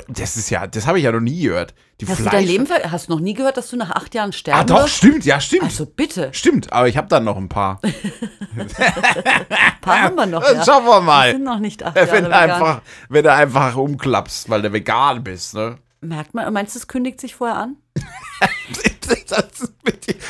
Das 0.07 0.35
ist 0.37 0.49
ja, 0.49 0.67
das 0.67 0.87
habe 0.87 0.97
ich 0.97 1.03
ja 1.05 1.11
noch 1.11 1.19
nie 1.19 1.41
gehört. 1.43 1.73
Die 2.01 2.07
Hast 2.07 2.19
du 2.19 2.23
Fleisch 2.23 2.33
dein 2.33 2.45
Leben 2.45 2.65
ver 2.65 2.91
Hast 2.91 3.07
du 3.07 3.13
noch 3.13 3.19
nie 3.19 3.33
gehört, 3.33 3.55
dass 3.57 3.69
du 3.69 3.77
nach 3.77 3.91
acht 3.91 4.13
Jahren 4.15 4.33
sterben 4.33 4.59
Ah, 4.59 4.63
doch, 4.63 4.83
wirst? 4.83 4.95
stimmt, 4.97 5.23
ja, 5.25 5.39
stimmt. 5.39 5.63
Also 5.63 5.85
bitte, 5.85 6.29
Stimmt, 6.33 6.73
aber 6.73 6.87
ich 6.87 6.97
habe 6.97 7.07
dann 7.07 7.23
noch 7.23 7.37
ein 7.37 7.47
paar. 7.49 7.79
ein 7.83 8.67
paar 9.81 10.01
haben 10.01 10.15
wir 10.15 10.25
noch. 10.25 10.41
Ja. 10.43 10.63
Schauen 10.65 10.85
wir 10.85 10.93
Wir 10.97 11.01
mal. 11.01 11.31
sind 11.31 11.43
noch 11.43 11.59
nicht 11.59 11.83
acht 11.83 11.95
Jahre 11.95 12.11
Wenn 12.11 12.23
du, 12.25 12.29
vegan. 12.29 12.51
einfach, 12.51 12.81
wenn 13.09 13.23
du 13.23 13.31
einfach 13.31 13.75
umklappst, 13.75 14.49
weil 14.49 14.61
du 14.61 14.73
vegan 14.73 15.23
bist, 15.23 15.53
ne? 15.53 15.77
Merkt 16.01 16.33
man, 16.33 16.51
meinst 16.53 16.75
du, 16.75 16.79
es 16.79 16.87
kündigt 16.87 17.19
sich 17.21 17.35
vorher 17.35 17.57
an? 17.57 17.77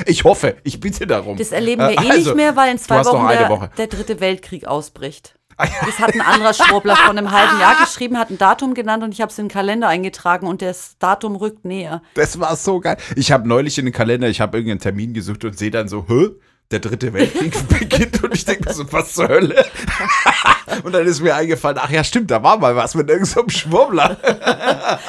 Ich 0.06 0.24
hoffe, 0.24 0.58
ich 0.64 0.80
bitte 0.80 1.08
darum. 1.08 1.38
Das 1.38 1.52
erleben 1.52 1.82
wir 1.82 1.90
Äh, 1.92 1.94
eh 2.06 2.12
also, 2.12 2.30
nicht 2.32 2.36
mehr, 2.36 2.56
weil 2.56 2.72
in 2.72 2.78
zwei 2.78 3.02
du 3.02 3.06
Wochen 3.10 3.28
der, 3.30 3.70
der 3.78 3.88
dritte 3.88 4.20
Weltkrieg 4.20 4.68
ausbricht. 4.68 5.36
Das 5.58 6.00
hat 6.00 6.14
ein 6.14 6.22
anderer 6.22 6.54
Schwurbler 6.54 6.96
vor 6.96 7.12
einem 7.12 7.32
halben 7.32 7.60
Jahr 7.60 7.80
geschrieben, 7.80 8.18
hat 8.18 8.30
ein 8.30 8.38
Datum 8.38 8.74
genannt 8.74 9.04
und 9.04 9.14
ich 9.14 9.22
habe 9.22 9.32
es 9.32 9.40
in 9.40 9.46
den 9.46 9.52
Kalender 9.52 9.88
eingetragen 9.88 10.48
und 10.48 10.62
das 10.62 10.98
Datum 11.00 11.36
rückt 11.36 11.66
näher. 11.66 12.02
Das 12.16 12.40
war 12.40 12.56
so 12.56 12.80
geil. 12.80 12.98
Ich 13.16 13.32
habe 13.32 13.48
neulich 13.48 13.78
in 13.78 13.86
den 13.86 13.94
Kalender, 13.94 14.28
ich 14.28 14.42
habe 14.42 14.58
irgendeinen 14.58 14.82
Termin 14.82 15.14
gesucht 15.14 15.46
und 15.46 15.58
sehe 15.58 15.72
dann 15.72 15.88
so, 15.88 16.06
hä? 16.08 16.30
Der 16.72 16.80
dritte 16.80 17.14
Weltkrieg 17.14 17.54
beginnt 17.70 18.24
und 18.24 18.34
ich 18.34 18.44
denke 18.44 18.74
so, 18.74 18.92
was 18.92 19.14
zur 19.14 19.28
Hölle? 19.28 19.66
und 20.84 20.94
dann 20.94 21.06
ist 21.06 21.22
mir 21.22 21.36
eingefallen, 21.36 21.78
ach 21.80 21.92
ja, 21.92 22.04
stimmt, 22.04 22.32
da 22.32 22.42
war 22.42 22.58
mal 22.58 22.76
was 22.76 22.96
mit 22.96 23.08
irgendeinem 23.08 23.50
so 23.50 23.60
Schwurbler. 23.60 24.18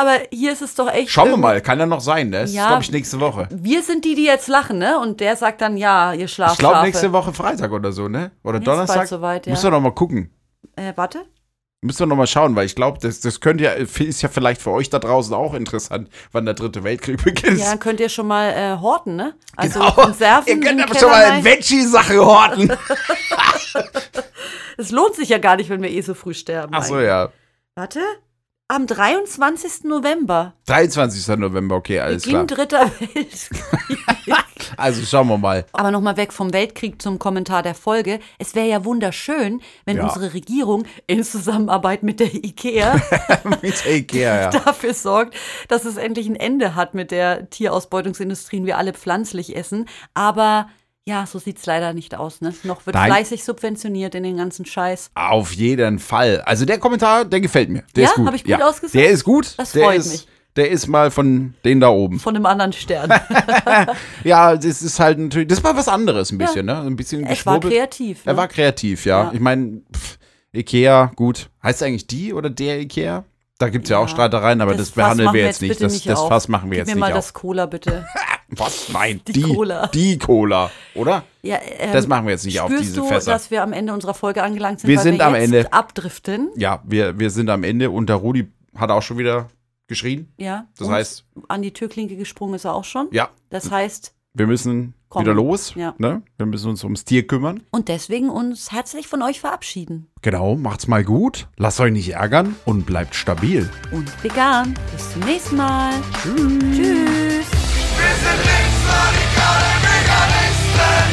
Aber 0.00 0.18
hier 0.30 0.52
ist 0.52 0.62
es 0.62 0.76
doch 0.76 0.88
echt. 0.92 1.10
Schauen 1.10 1.30
wir 1.30 1.36
mal, 1.36 1.60
kann 1.60 1.78
ja 1.80 1.84
noch 1.86 2.00
sein, 2.00 2.30
ne? 2.30 2.42
Das 2.42 2.52
Ja. 2.54 2.62
ist, 2.62 2.68
glaube 2.68 2.82
ich, 2.84 2.92
nächste 2.92 3.18
Woche. 3.18 3.48
Wir 3.50 3.82
sind 3.82 4.04
die, 4.04 4.14
die 4.14 4.24
jetzt 4.26 4.46
lachen, 4.46 4.78
ne? 4.78 4.96
Und 5.00 5.18
der 5.20 5.34
sagt 5.34 5.60
dann, 5.60 5.76
ja, 5.76 6.12
ihr 6.12 6.26
Ich 6.26 6.32
Schlafschafe. 6.34 6.60
glaube, 6.60 6.82
nächste 6.82 7.12
Woche 7.12 7.32
Freitag 7.32 7.72
oder 7.72 7.90
so, 7.90 8.06
ne? 8.06 8.30
Oder 8.44 8.58
Jetzt 8.58 8.66
Donnerstag. 8.68 9.08
soweit, 9.08 9.46
ja. 9.46 9.50
Müssen 9.52 9.64
wir 9.64 9.70
noch 9.72 9.80
mal 9.80 9.90
gucken. 9.92 10.30
Äh, 10.76 10.92
warte. 10.94 11.24
Müssen 11.80 11.98
wir 12.00 12.06
noch 12.06 12.16
mal 12.16 12.26
schauen, 12.28 12.54
weil 12.54 12.66
ich 12.66 12.76
glaube, 12.76 12.98
das, 13.00 13.18
das 13.20 13.40
könnte 13.40 13.64
ja, 13.64 13.70
ist 13.72 14.22
ja 14.22 14.28
vielleicht 14.28 14.60
für 14.62 14.70
euch 14.70 14.88
da 14.88 15.00
draußen 15.00 15.34
auch 15.34 15.54
interessant, 15.54 16.08
wann 16.30 16.44
der 16.44 16.54
dritte 16.54 16.84
Weltkrieg 16.84 17.22
beginnt. 17.24 17.58
Ja, 17.58 17.70
dann 17.70 17.80
könnt 17.80 17.98
ihr 17.98 18.08
schon 18.08 18.26
mal 18.28 18.50
äh, 18.50 18.76
horten, 18.80 19.16
ne? 19.16 19.34
Also 19.56 19.80
Genau. 19.80 19.92
Konserven. 19.92 20.48
Ihr 20.48 20.60
könnt 20.60 20.80
aber 20.80 20.96
schon 20.98 21.10
mal 21.10 21.24
rein. 21.24 21.44
Veggie-Sache 21.44 22.24
horten. 22.24 22.72
Es 24.76 24.92
lohnt 24.92 25.16
sich 25.16 25.28
ja 25.28 25.38
gar 25.38 25.56
nicht, 25.56 25.70
wenn 25.70 25.82
wir 25.82 25.90
eh 25.90 26.00
so 26.02 26.14
früh 26.14 26.34
sterben. 26.34 26.72
Ach 26.72 26.84
so, 26.84 26.94
eigentlich. 26.94 27.08
ja. 27.08 27.28
Warte. 27.74 28.00
Am 28.70 28.86
23. 28.86 29.84
November. 29.84 30.52
23. 30.66 31.38
November, 31.38 31.76
okay, 31.76 32.00
alles 32.00 32.24
Beginn 32.24 32.46
klar. 32.46 32.66
dritter 32.66 32.90
Weltkrieg. 33.14 33.50
Also 34.76 35.02
schauen 35.06 35.28
wir 35.28 35.38
mal. 35.38 35.64
Aber 35.72 35.90
nochmal 35.90 36.16
weg 36.18 36.32
vom 36.32 36.52
Weltkrieg 36.52 37.00
zum 37.00 37.18
Kommentar 37.18 37.62
der 37.62 37.74
Folge. 37.74 38.20
Es 38.38 38.54
wäre 38.54 38.68
ja 38.68 38.84
wunderschön, 38.84 39.62
wenn 39.86 39.96
Ja. 39.96 40.04
unsere 40.04 40.34
Regierung 40.34 40.84
in 41.06 41.24
Zusammenarbeit 41.24 42.02
mit 42.02 42.20
der 42.20 42.32
IKEA 42.34 43.00
Mit 43.62 43.86
Ikea, 43.86 44.40
ja. 44.42 44.50
dafür 44.50 44.92
sorgt, 44.92 45.34
dass 45.68 45.84
es 45.86 45.96
endlich 45.96 46.28
ein 46.28 46.36
Ende 46.36 46.74
hat 46.74 46.92
mit 46.94 47.10
der 47.10 47.48
Tierausbeutungsindustrie 47.48 48.60
und 48.60 48.66
wir 48.66 48.76
alle 48.76 48.92
pflanzlich 48.92 49.56
essen. 49.56 49.86
Aber 50.12 50.68
ja, 51.08 51.24
so 51.24 51.38
sieht 51.38 51.56
es 51.58 51.64
leider 51.64 51.94
nicht 51.94 52.14
aus. 52.14 52.42
Ne? 52.42 52.54
Noch 52.64 52.84
wird 52.84 52.94
Nein. 52.94 53.10
fleißig 53.10 53.42
subventioniert 53.42 54.14
in 54.14 54.24
den 54.24 54.36
ganzen 54.36 54.66
Scheiß. 54.66 55.10
Auf 55.14 55.52
jeden 55.52 55.98
Fall. 55.98 56.42
Also 56.42 56.66
der 56.66 56.78
Kommentar, 56.78 57.24
der 57.24 57.40
gefällt 57.40 57.70
mir. 57.70 57.82
Der 57.96 58.04
Ja? 58.04 58.10
ist 58.10 58.16
gut. 58.16 58.26
Hab 58.26 58.34
ich 58.34 58.44
gut 58.44 58.62
ausgesagt? 58.62 58.94
Der 58.94 59.08
ist 59.10 59.24
gut. 59.24 59.54
Das 59.56 59.72
der 59.72 59.84
freut 59.84 59.96
ist, 59.96 60.10
mich. 60.12 60.28
Der 60.56 60.70
ist 60.70 60.86
mal 60.86 61.10
von 61.10 61.54
denen 61.64 61.80
da 61.80 61.88
oben. 61.88 62.20
Von 62.20 62.36
einem 62.36 62.44
anderen 62.44 62.72
Stern. 62.74 63.10
Ja, 64.24 64.54
das 64.56 64.82
ist 64.82 65.00
halt 65.00 65.18
natürlich, 65.18 65.48
das 65.48 65.64
war 65.64 65.76
was 65.76 65.88
anderes 65.88 66.30
ein 66.30 66.36
bisschen, 66.38 66.66
ne? 66.66 66.78
Ein 66.80 66.96
bisschen 66.96 67.24
es 67.24 67.46
war 67.46 67.58
kreativ. 67.60 68.26
Ne? 68.26 68.32
Er 68.32 68.36
war 68.36 68.48
kreativ, 68.48 69.06
ja. 69.06 69.24
Ja. 69.24 69.30
Ich 69.32 69.40
meine, 69.40 69.80
Ikea, 70.52 71.12
gut. 71.16 71.48
Heißt 71.62 71.82
eigentlich 71.82 72.06
die 72.06 72.34
oder 72.34 72.50
der 72.50 72.80
Ikea? 72.80 73.24
Da 73.58 73.68
gibt 73.70 73.84
es 73.86 73.90
ja. 73.90 73.98
auch 73.98 74.02
Ja. 74.02 74.08
Streitereien, 74.08 74.60
aber 74.60 74.74
das, 74.74 74.90
Fass 74.90 74.94
behandeln 74.94 75.32
wir 75.32 75.42
jetzt 75.42 75.62
nicht. 75.62 75.80
Das, 75.80 75.92
nicht 75.92 76.08
das 76.08 76.18
auf. 76.18 76.28
Fass 76.28 76.48
machen 76.48 76.70
wir 76.70 76.78
Gib 76.78 76.86
jetzt 76.86 76.94
mir 76.94 77.00
mal 77.00 77.06
nicht 77.08 77.16
das 77.16 77.28
auf. 77.28 77.34
Cola 77.34 77.66
bitte. 77.66 78.06
Was? 78.50 78.88
Nein, 78.90 79.20
Die 79.26 79.32
die, 79.32 79.42
Cola. 79.42 79.86
Die 79.88 80.18
Cola, 80.18 80.70
oder? 80.94 81.24
Ja, 81.42 81.58
ähm, 81.78 81.92
Das 81.92 82.06
machen 82.06 82.24
wir 82.26 82.32
jetzt 82.32 82.46
nicht 82.46 82.60
auf 82.60 82.70
diese 82.78 82.94
du, 82.96 83.06
Fässer. 83.06 83.30
dass 83.32 83.50
wir 83.50 83.62
am 83.62 83.72
Ende 83.74 83.92
unserer 83.92 84.14
Folge 84.14 84.42
angelangt 84.42 84.80
sind, 84.80 84.88
Wir 84.88 84.96
weil 84.96 85.02
sind 85.04 85.18
wir 85.18 85.26
am 85.26 85.34
Ende. 85.34 85.70
abdriften? 85.72 86.50
Ja, 86.56 86.82
wir, 86.84 87.18
wir 87.18 87.30
sind 87.30 87.50
am 87.50 87.62
Ende 87.62 87.90
und 87.90 88.08
der 88.08 88.16
Rudi 88.16 88.48
hat 88.74 88.90
auch 88.90 89.02
schon 89.02 89.18
wieder 89.18 89.48
geschrien. 89.86 90.32
Ja. 90.38 90.66
Das 90.78 90.88
heißt- 90.88 91.22
an 91.48 91.60
die 91.62 91.72
Türklinke 91.72 92.16
gesprungen 92.16 92.54
ist 92.54 92.64
er 92.64 92.74
auch 92.74 92.84
schon. 92.84 93.08
Ja, 93.10 93.28
Das 93.50 93.70
heißt, 93.70 94.14
wir 94.34 94.46
müssen 94.46 94.94
Komm. 95.10 95.22
wieder 95.22 95.34
los. 95.34 95.74
Ja. 95.74 95.94
Ne? 95.98 96.22
Wir 96.38 96.46
müssen 96.46 96.70
uns 96.70 96.84
ums 96.84 97.04
Tier 97.04 97.26
kümmern. 97.26 97.62
und 97.70 97.88
deswegen 97.88 98.30
uns 98.30 98.72
herzlich 98.72 99.08
von 99.08 99.22
euch 99.22 99.40
verabschieden. 99.40 100.06
Genau, 100.22 100.54
macht's 100.56 100.86
mal 100.86 101.04
gut. 101.04 101.48
Lasst 101.58 101.80
euch 101.80 101.92
nicht 101.92 102.10
ärgern 102.14 102.56
und 102.64 102.86
bleibt 102.86 103.14
stabil. 103.14 103.68
Und 103.90 104.10
vegan. 104.24 104.74
Bis 104.94 105.12
zum 105.12 105.20
nächsten 105.22 105.56
Mal. 105.56 105.92
Tschüss. 106.22 106.76
Tschüss. 106.76 107.57
Americanistan, 109.78 111.08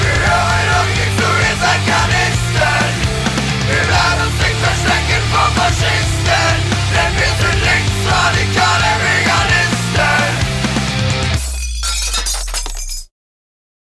we 0.00 0.10
are 0.30 0.59